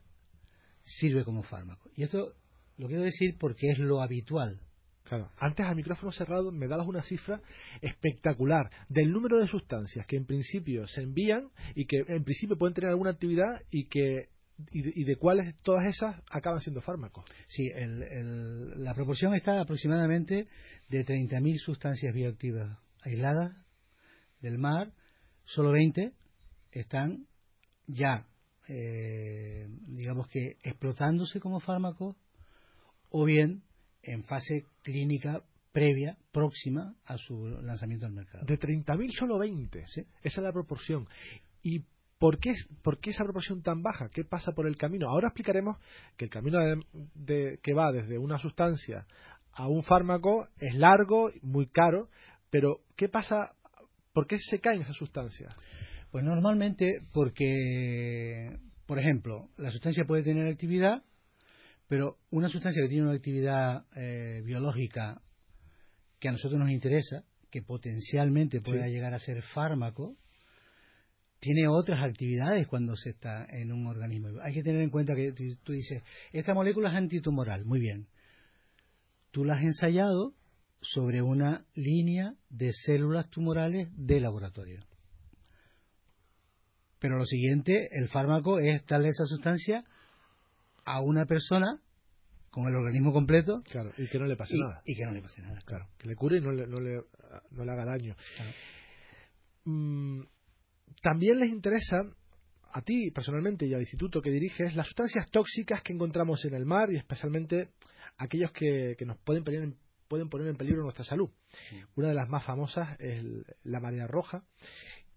sirve 0.84 1.24
como 1.24 1.44
fármaco. 1.44 1.90
Y 1.96 2.04
esto 2.04 2.34
lo 2.78 2.88
quiero 2.88 3.04
decir 3.04 3.38
porque 3.40 3.72
es 3.72 3.80
lo 3.80 4.02
habitual. 4.02 4.60
Claro. 5.04 5.30
Antes 5.38 5.66
al 5.66 5.76
micrófono 5.76 6.12
cerrado 6.12 6.52
me 6.52 6.68
dabas 6.68 6.88
una 6.88 7.04
cifra 7.04 7.42
espectacular 7.82 8.70
del 8.90 9.12
número 9.12 9.38
de 9.38 9.48
sustancias 9.48 10.06
que 10.06 10.18
en 10.18 10.26
principio 10.26 10.86
se 10.88 11.02
envían 11.02 11.50
y 11.76 11.86
que 11.86 12.00
en 12.08 12.24
principio 12.24 12.58
pueden 12.58 12.74
tener 12.74 12.90
alguna 12.90 13.12
actividad 13.12 13.62
y 13.72 13.86
que 13.86 14.30
y 14.72 15.04
de, 15.04 15.15
cuáles 15.17 15.56
todas 15.58 15.86
esas 15.86 16.15
acaban 16.32 16.60
siendo 16.62 16.82
fármacos. 16.82 17.26
Sí, 17.48 17.70
la 17.74 18.93
proporción 18.93 19.36
está 19.36 19.62
aproximadamente 19.62 20.48
de 20.89 21.06
30.000 21.06 21.58
sustancias 21.58 22.13
bioactivas 22.13 22.78
aisladas 23.02 23.56
del 24.41 24.58
mar, 24.58 24.91
solo 25.46 25.72
20 25.72 26.12
están 26.72 27.28
ya, 27.88 28.26
eh, 28.67 29.67
digamos 29.88 30.28
que, 30.28 30.58
explotándose 30.63 31.39
como 31.39 31.60
fármacos 31.60 32.15
o 33.10 33.26
bien 33.26 33.63
en 34.04 34.24
fase 34.24 34.65
clínica 34.84 35.43
previa, 35.72 36.17
próxima 36.32 36.96
a 37.06 37.17
su 37.17 37.48
lanzamiento 37.62 38.08
al 38.08 38.13
mercado. 38.13 38.46
De 38.46 38.58
30.000 38.58 39.12
solo 39.12 39.38
20. 39.38 39.86
¿Sí? 39.88 40.02
Esa 40.24 40.41
es 40.41 40.43
la 40.43 40.52
proporción. 40.52 41.08
Y 41.62 41.84
¿Por 42.17 42.39
qué, 42.39 42.53
¿Por 42.82 42.99
qué 42.99 43.12
esa 43.12 43.23
proporción 43.23 43.62
tan 43.62 43.84
baja? 43.84 44.10
¿Qué 44.10 44.23
pasa 44.23 44.51
por 44.53 44.67
el 44.67 44.75
camino? 44.75 45.10
Ahora 45.10 45.27
explicaremos 45.27 45.77
que 46.17 46.25
el 46.25 46.32
camino 46.32 46.58
de, 47.13 47.60
que 47.62 47.73
va 47.73 47.91
desde 47.91 48.17
una 48.17 48.39
sustancia 48.39 49.06
a 49.53 49.67
un 49.67 49.84
fármaco 49.84 50.47
es 50.60 50.73
largo, 50.75 51.32
muy 51.41 51.67
caro, 51.67 52.10
pero 52.49 52.82
¿qué 52.95 53.08
pasa? 53.08 53.53
¿Por 54.13 54.25
qué 54.25 54.38
se 54.39 54.60
caen 54.60 54.82
esas 54.82 54.95
sustancias? 54.95 55.56
Pues 56.12 56.23
normalmente 56.23 57.01
porque, 57.13 58.58
por 58.88 58.97
ejemplo, 58.97 59.49
la 59.58 59.69
sustancia 59.69 60.06
puede 60.06 60.23
tener 60.23 60.47
actividad, 60.47 61.03
pero 61.88 62.17
una 62.32 62.49
sustancia 62.49 62.82
que 62.82 62.89
tiene 62.89 63.03
una 63.03 63.15
actividad 63.15 63.86
eh, 63.95 64.41
biológica 64.43 65.21
que 66.19 66.30
a 66.30 66.32
nosotros 66.32 66.60
nos 66.60 66.71
interesa, 66.71 67.25
que 67.51 67.62
potencialmente 67.62 68.60
pueda 68.62 68.88
llegar 68.88 69.13
a 69.13 69.19
ser 69.19 69.43
fármaco, 69.43 70.17
tiene 71.39 71.67
otras 71.67 72.04
actividades 72.04 72.67
cuando 72.67 72.95
se 72.95 73.12
está 73.12 73.45
en 73.50 73.71
un 73.71 73.86
organismo. 73.88 74.30
Hay 74.41 74.54
que 74.54 74.63
tener 74.63 74.82
en 74.82 74.89
cuenta 74.89 75.13
que 75.15 75.34
tú, 75.63 75.73
dices, 75.73 76.04
esta 76.32 76.54
molécula 76.54 76.89
es 76.89 76.95
antitumoral, 76.95 77.65
muy 77.65 77.80
bien. 77.80 78.08
Tú 79.32 79.45
la 79.45 79.56
has 79.56 79.63
ensayado 79.63 80.34
sobre 80.82 81.21
una 81.21 81.65
línea 81.76 82.34
de 82.50 82.71
células 82.73 83.30
tumorales 83.30 83.89
de 83.95 84.19
laboratorio. 84.19 84.84
Pero 87.00 87.17
lo 87.17 87.26
siguiente, 87.26 87.89
el 87.91 88.10
fármaco 88.10 88.60
es 88.60 88.84
darle 88.86 89.10
esa 89.10 89.26
sustancia 89.26 89.84
a 90.86 91.02
una 91.02 91.26
persona 91.26 91.80
con 92.50 92.67
el 92.67 92.76
organismo 92.76 93.13
completo. 93.13 93.62
Claro, 93.69 93.91
y 93.97 94.08
que 94.08 94.17
no 94.17 94.26
le 94.26 94.36
pase 94.36 94.56
nada. 94.58 94.82
Y 94.86 94.95
que 94.95 95.06
no 95.06 95.12
le 95.12 95.21
pase 95.21 95.41
nada. 95.43 95.60
Claro, 95.65 95.88
que 96.00 96.08
le 96.08 96.15
cure 96.15 96.38
y 96.38 96.41
no 96.41 96.52
le, 96.52 96.65
no 96.65 96.80
le, 96.80 97.02
no 97.52 97.65
le 97.65 97.71
haga 97.71 97.86
daño. 97.86 98.15
Mm, 99.65 100.21
también 101.02 101.40
les 101.40 101.50
interesa 101.50 102.02
a 102.72 102.82
ti 102.82 103.12
personalmente 103.12 103.66
y 103.66 103.74
al 103.74 103.82
instituto 103.82 104.22
que 104.22 104.30
diriges 104.30 104.76
las 104.76 104.88
sustancias 104.88 105.30
tóxicas 105.32 105.82
que 105.82 105.94
encontramos 105.94 106.44
en 106.46 106.54
el 106.54 106.66
mar 106.66 106.92
y 106.92 106.98
especialmente 106.98 107.70
aquellos 108.18 108.52
que, 108.52 108.96
nos 109.06 109.18
pueden 109.20 109.44
poner, 109.44 109.64
en, 109.64 109.78
pueden 110.08 110.30
poner 110.30 110.48
en 110.48 110.58
peligro 110.58 110.84
nuestra 110.84 111.06
salud. 111.06 111.30
Una 111.96 112.10
de 112.10 112.14
las 112.14 112.30
más 112.30 112.46
famosas 112.46 113.00
es 113.00 113.24
la 113.64 113.80
marea 113.80 114.08
roja 114.08 114.44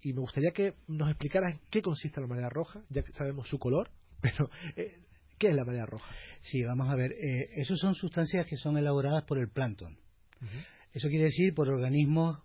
y 0.01 0.12
me 0.12 0.21
gustaría 0.21 0.53
que 0.53 0.75
nos 0.87 1.11
explicaras 1.11 1.55
en 1.55 1.61
qué 1.71 1.83
consiste 1.83 2.21
la 2.21 2.27
marea 2.27 2.49
roja, 2.49 2.83
ya 2.88 3.03
que 3.03 3.12
sabemos 3.12 3.49
su 3.49 3.59
color, 3.59 3.90
pero 4.21 4.51
eh, 4.77 4.99
¿qué 5.38 5.49
es 5.49 5.55
la 5.55 5.64
marea 5.64 5.87
roja? 5.87 6.11
Sí, 6.40 6.62
vamos 6.64 6.88
a 6.88 6.95
ver, 6.95 7.12
eh, 7.12 7.51
esas 7.57 7.79
son 7.79 7.95
sustancias 7.95 8.47
que 8.47 8.57
son 8.57 8.79
elaboradas 8.79 9.25
por 9.25 9.38
el 9.38 9.51
plancton. 9.51 9.99
Eso 10.93 11.09
quiere 11.09 11.25
decir 11.25 11.53
por 11.53 11.69
organismos 11.69 12.43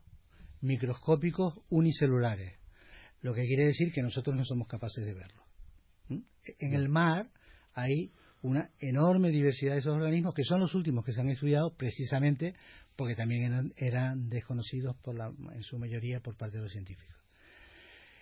microscópicos 0.59 1.61
unicelulares 1.69 2.59
lo 3.25 3.33
que 3.33 3.47
quiere 3.47 3.65
decir 3.65 3.91
que 3.91 4.03
nosotros 4.03 4.35
no 4.35 4.45
somos 4.45 4.67
capaces 4.67 5.03
de 5.03 5.15
verlo. 5.15 5.41
¿Mm? 6.09 6.19
En 6.59 6.73
el 6.75 6.89
mar 6.89 7.27
hay 7.73 8.11
una 8.43 8.69
enorme 8.79 9.31
diversidad 9.31 9.73
de 9.73 9.79
esos 9.79 9.95
organismos 9.95 10.35
que 10.35 10.43
son 10.43 10.59
los 10.59 10.75
últimos 10.75 11.03
que 11.03 11.11
se 11.11 11.21
han 11.21 11.29
estudiado 11.29 11.75
precisamente 11.75 12.53
porque 12.95 13.15
también 13.15 13.73
eran, 13.77 14.29
desconocidos 14.29 14.95
por 14.97 15.15
la, 15.15 15.33
en 15.53 15.63
su 15.63 15.79
mayoría 15.79 16.19
por 16.19 16.37
parte 16.37 16.57
de 16.57 16.63
los 16.65 16.71
científicos. 16.71 17.15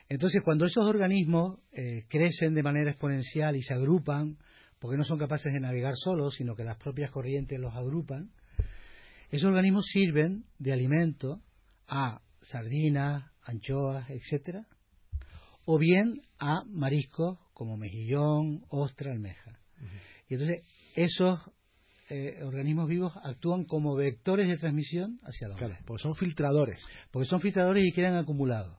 Entonces, 0.07 0.41
cuando 0.41 0.65
esos 0.65 0.85
organismos 0.85 1.59
eh, 1.73 2.05
crecen 2.07 2.53
de 2.53 2.63
manera 2.63 2.91
exponencial 2.91 3.57
y 3.57 3.61
se 3.61 3.73
agrupan, 3.73 4.37
porque 4.79 4.97
no 4.97 5.03
son 5.03 5.19
capaces 5.19 5.51
de 5.51 5.59
navegar 5.59 5.95
solos, 5.97 6.35
sino 6.35 6.55
que 6.55 6.63
las 6.63 6.77
propias 6.77 7.11
corrientes 7.11 7.59
los 7.59 7.75
agrupan, 7.75 8.31
esos 9.29 9.49
organismos 9.49 9.85
sirven 9.91 10.45
de 10.59 10.71
alimento 10.71 11.41
a 11.89 12.21
sardinas, 12.41 13.31
anchoas, 13.43 14.09
etcétera, 14.09 14.65
o 15.65 15.77
bien 15.77 16.21
a 16.39 16.63
mariscos 16.65 17.39
como 17.53 17.77
mejillón, 17.77 18.63
ostra, 18.69 19.11
almeja. 19.11 19.59
Y 20.27 20.35
entonces 20.35 20.65
esos 20.95 21.39
eh, 22.09 22.43
organismos 22.43 22.87
vivos 22.87 23.13
actúan 23.23 23.65
como 23.65 23.95
vectores 23.95 24.47
de 24.47 24.57
transmisión 24.57 25.19
hacia 25.23 25.47
los 25.47 25.57
claro, 25.57 25.77
porque 25.85 26.03
son 26.03 26.15
filtradores. 26.15 26.83
Porque 27.11 27.27
son 27.27 27.41
filtradores 27.41 27.85
y 27.85 27.91
quedan 27.91 28.15
acumulados. 28.15 28.77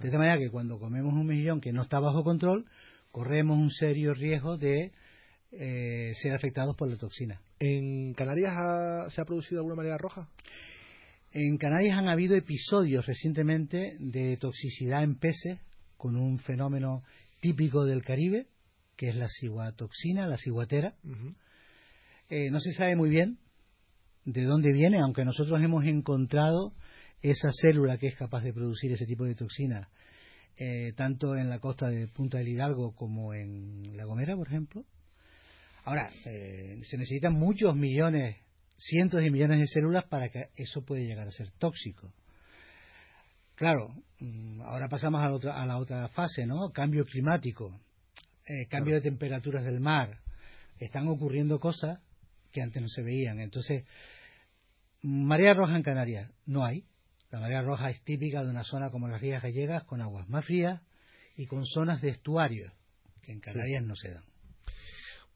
De 0.00 0.08
esta 0.08 0.18
manera 0.18 0.38
que 0.38 0.50
cuando 0.50 0.78
comemos 0.78 1.12
un 1.12 1.26
mejillón 1.26 1.60
que 1.60 1.72
no 1.72 1.82
está 1.82 2.00
bajo 2.00 2.22
control, 2.22 2.66
corremos 3.10 3.58
un 3.58 3.70
serio 3.70 4.14
riesgo 4.14 4.56
de 4.56 4.92
eh, 5.52 6.12
ser 6.14 6.34
afectados 6.34 6.76
por 6.76 6.88
la 6.88 6.96
toxina. 6.96 7.40
¿En 7.58 8.14
Canarias 8.14 9.12
se 9.12 9.20
ha 9.20 9.24
producido 9.24 9.60
alguna 9.60 9.76
manera 9.76 9.98
roja? 9.98 10.28
En 11.30 11.56
Canarias 11.56 11.98
han 11.98 12.08
habido 12.08 12.36
episodios 12.36 13.06
recientemente 13.06 13.96
de 13.98 14.36
toxicidad 14.38 15.02
en 15.02 15.18
peces 15.18 15.60
con 16.02 16.16
un 16.16 16.40
fenómeno 16.40 17.04
típico 17.40 17.84
del 17.84 18.02
Caribe, 18.02 18.48
que 18.96 19.10
es 19.10 19.14
la 19.14 19.28
ciguatoxina, 19.28 20.26
la 20.26 20.36
ciguatera. 20.36 20.96
Eh, 22.28 22.50
no 22.50 22.58
se 22.58 22.72
sabe 22.72 22.96
muy 22.96 23.08
bien 23.08 23.38
de 24.24 24.42
dónde 24.42 24.72
viene, 24.72 24.98
aunque 24.98 25.24
nosotros 25.24 25.62
hemos 25.62 25.84
encontrado 25.84 26.74
esa 27.20 27.50
célula 27.52 27.98
que 27.98 28.08
es 28.08 28.16
capaz 28.16 28.42
de 28.42 28.52
producir 28.52 28.90
ese 28.90 29.06
tipo 29.06 29.24
de 29.24 29.36
toxina, 29.36 29.90
eh, 30.56 30.92
tanto 30.96 31.36
en 31.36 31.48
la 31.48 31.60
costa 31.60 31.88
de 31.88 32.08
Punta 32.08 32.38
del 32.38 32.48
Hidalgo 32.48 32.96
como 32.96 33.32
en 33.32 33.96
La 33.96 34.04
Gomera, 34.04 34.34
por 34.34 34.48
ejemplo. 34.48 34.84
Ahora, 35.84 36.10
eh, 36.24 36.80
se 36.82 36.96
necesitan 36.96 37.34
muchos 37.34 37.76
millones, 37.76 38.38
cientos 38.76 39.22
de 39.22 39.30
millones 39.30 39.60
de 39.60 39.66
células 39.68 40.06
para 40.06 40.30
que 40.30 40.48
eso 40.56 40.84
pueda 40.84 41.04
llegar 41.04 41.28
a 41.28 41.30
ser 41.30 41.52
tóxico. 41.52 42.12
Claro, 43.62 43.94
mm, 44.18 44.60
ahora 44.62 44.88
pasamos 44.88 45.22
a 45.22 45.26
la 45.26 45.34
otra, 45.34 45.62
a 45.62 45.64
la 45.64 45.78
otra 45.78 46.08
fase, 46.08 46.46
¿no? 46.46 46.72
Cambio 46.72 47.04
climático, 47.04 47.78
eh, 48.44 48.66
cambio 48.68 48.96
de 48.96 49.02
temperaturas 49.02 49.62
del 49.64 49.78
mar. 49.78 50.18
Están 50.80 51.06
ocurriendo 51.06 51.60
cosas 51.60 52.00
que 52.50 52.60
antes 52.60 52.82
no 52.82 52.88
se 52.88 53.02
veían. 53.02 53.38
Entonces, 53.38 53.84
marea 55.02 55.54
roja 55.54 55.76
en 55.76 55.84
Canarias 55.84 56.28
no 56.44 56.64
hay. 56.64 56.86
La 57.30 57.38
marea 57.38 57.62
roja 57.62 57.90
es 57.90 58.02
típica 58.02 58.42
de 58.42 58.50
una 58.50 58.64
zona 58.64 58.90
como 58.90 59.06
las 59.06 59.20
Rías 59.20 59.44
Gallegas 59.44 59.84
con 59.84 60.00
aguas 60.00 60.28
más 60.28 60.44
frías 60.44 60.82
y 61.36 61.46
con 61.46 61.64
zonas 61.64 62.02
de 62.02 62.08
estuarios 62.08 62.72
que 63.22 63.30
en 63.30 63.38
Canarias 63.38 63.84
no 63.84 63.94
se 63.94 64.12
dan. 64.12 64.24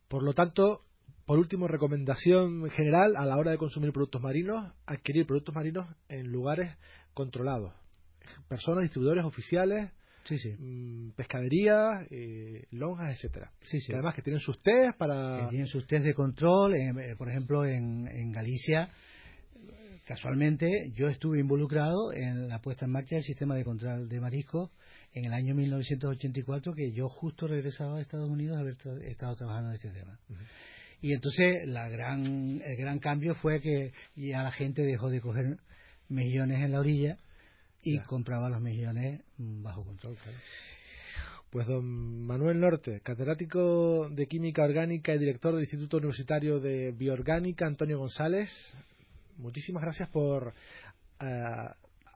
Por 0.08 0.24
lo 0.24 0.32
tanto, 0.32 0.80
por 1.26 1.38
último, 1.38 1.68
recomendación 1.68 2.68
general 2.70 3.14
a 3.16 3.24
la 3.24 3.36
hora 3.36 3.52
de 3.52 3.58
consumir 3.58 3.92
productos 3.92 4.20
marinos, 4.20 4.72
adquirir 4.84 5.28
productos 5.28 5.54
marinos 5.54 5.86
en 6.08 6.32
lugares 6.32 6.76
controlados, 7.14 7.72
personas, 8.48 8.82
distribuidores 8.82 9.24
oficiales, 9.24 9.90
sí, 10.24 10.38
sí. 10.38 10.50
Mm, 10.58 11.10
pescaderías, 11.12 12.06
eh, 12.10 12.66
lonjas, 12.70 13.16
etcétera. 13.16 13.50
Sí, 13.62 13.80
sí. 13.80 13.92
además 13.92 14.14
que 14.14 14.22
tienen 14.22 14.40
sus 14.40 14.60
test 14.62 14.96
para... 14.98 15.48
tienen 15.48 15.66
sus 15.66 15.86
test 15.86 16.04
de 16.04 16.14
control, 16.14 16.74
eh, 16.74 17.14
por 17.16 17.28
ejemplo, 17.28 17.64
en, 17.64 18.08
en 18.08 18.32
Galicia, 18.32 18.90
casualmente 20.06 20.92
yo 20.94 21.08
estuve 21.08 21.40
involucrado 21.40 22.12
en 22.12 22.48
la 22.48 22.60
puesta 22.60 22.84
en 22.84 22.92
marcha 22.92 23.16
del 23.16 23.24
sistema 23.24 23.56
de 23.56 23.64
control 23.64 24.08
de 24.08 24.20
mariscos 24.20 24.70
en 25.12 25.24
el 25.24 25.32
año 25.32 25.54
1984, 25.54 26.74
que 26.74 26.92
yo 26.92 27.08
justo 27.08 27.46
regresaba 27.46 27.96
a 27.96 28.00
Estados 28.00 28.28
Unidos 28.28 28.56
a 28.56 28.60
haber 28.60 28.76
estado 29.04 29.34
trabajando 29.34 29.70
en 29.70 29.76
este 29.76 29.90
tema. 29.90 30.18
Y 31.00 31.12
entonces 31.12 31.66
la 31.66 31.88
gran, 31.88 32.60
el 32.62 32.76
gran 32.76 32.98
cambio 32.98 33.34
fue 33.34 33.60
que 33.60 33.92
ya 34.14 34.42
la 34.42 34.52
gente 34.52 34.82
dejó 34.82 35.08
de 35.08 35.20
coger 35.20 35.56
millones 36.08 36.62
en 36.62 36.72
la 36.72 36.80
orilla 36.80 37.16
y 37.86 38.00
compraba 38.00 38.48
los 38.48 38.60
millones 38.60 39.22
mm, 39.38 39.62
bajo 39.62 39.84
control. 39.84 40.16
Pues 41.50 41.66
don 41.68 42.26
Manuel 42.26 42.58
Norte, 42.58 43.00
catedrático 43.00 44.08
de 44.10 44.26
Química 44.26 44.64
Orgánica 44.64 45.14
y 45.14 45.18
director 45.18 45.54
del 45.54 45.62
Instituto 45.62 45.98
Universitario 45.98 46.58
de 46.58 46.90
Bioorgánica, 46.90 47.66
Antonio 47.66 47.98
González, 47.98 48.50
muchísimas 49.38 49.84
gracias 49.84 50.08
por 50.08 50.52
eh, 51.20 51.68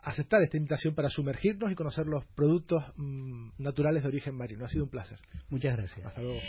aceptar 0.03 0.43
esta 0.43 0.57
invitación 0.57 0.95
para 0.95 1.09
sumergirnos 1.09 1.71
y 1.71 1.77
conocer 1.77 2.07
los 2.07 2.25
productos 2.35 2.85
mm, 2.97 3.51
naturales 3.59 4.03
de 4.03 4.09
origen 4.09 4.35
marino. 4.35 4.65
Ha 4.65 4.69
sido 4.69 4.85
un 4.85 4.91
placer. 4.91 5.19
Muchas 5.49 5.77
gracias. 5.77 6.05
Hasta 6.05 6.23
luego. 6.23 6.41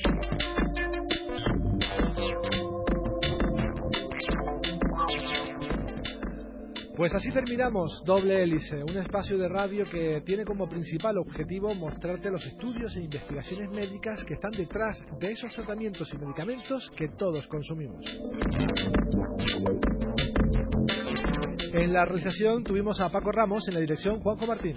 Pues 7.02 7.16
así 7.16 7.32
terminamos 7.32 8.04
Doble 8.06 8.44
Hélice, 8.44 8.84
un 8.84 8.96
espacio 8.96 9.36
de 9.36 9.50
radio 9.50 9.86
que 9.90 10.22
tiene 10.24 10.46
como 10.46 10.70
principal 10.70 11.18
objetivo 11.18 11.74
mostrarte 11.74 12.30
los 12.30 12.46
estudios 12.46 12.96
e 12.96 13.02
investigaciones 13.02 13.72
médicas 13.72 14.24
que 14.24 14.36
están 14.36 14.52
detrás 14.52 15.04
de 15.20 15.32
esos 15.32 15.52
tratamientos 15.52 16.14
y 16.14 16.18
medicamentos 16.20 16.92
que 16.96 17.08
todos 17.18 17.48
consumimos. 17.48 18.06
En 21.74 21.92
la 21.92 22.06
realización 22.06 22.64
tuvimos 22.64 23.02
a 23.02 23.10
Paco 23.10 23.32
Ramos, 23.32 23.68
en 23.68 23.74
la 23.74 23.80
dirección 23.80 24.20
Juanjo 24.20 24.46
Martín. 24.46 24.76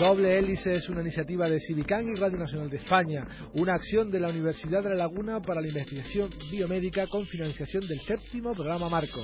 Doble 0.00 0.38
Hélice 0.38 0.76
es 0.76 0.88
una 0.88 1.02
iniciativa 1.02 1.46
de 1.46 1.60
Civicán 1.60 2.08
y 2.08 2.14
Radio 2.14 2.38
Nacional 2.38 2.70
de 2.70 2.78
España, 2.78 3.22
una 3.52 3.74
acción 3.74 4.10
de 4.10 4.18
la 4.18 4.30
Universidad 4.30 4.82
de 4.82 4.88
La 4.88 4.94
Laguna 4.94 5.42
para 5.42 5.60
la 5.60 5.68
investigación 5.68 6.30
biomédica 6.50 7.06
con 7.06 7.26
financiación 7.26 7.86
del 7.86 8.00
séptimo 8.00 8.54
programa 8.54 8.88
Marco. 8.88 9.20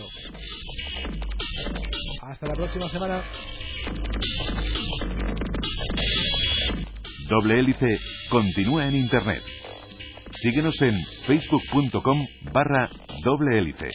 Hasta 2.20 2.46
la 2.46 2.52
próxima 2.52 2.90
semana. 2.90 3.22
Doble 7.26 7.58
Hélice 7.58 7.98
continúa 8.28 8.86
en 8.86 8.96
Internet. 8.96 9.42
Síguenos 10.34 10.78
en 10.82 10.94
facebook.com 11.26 12.18
barra 12.52 12.90
doble 13.24 13.58
hélice. 13.58 13.88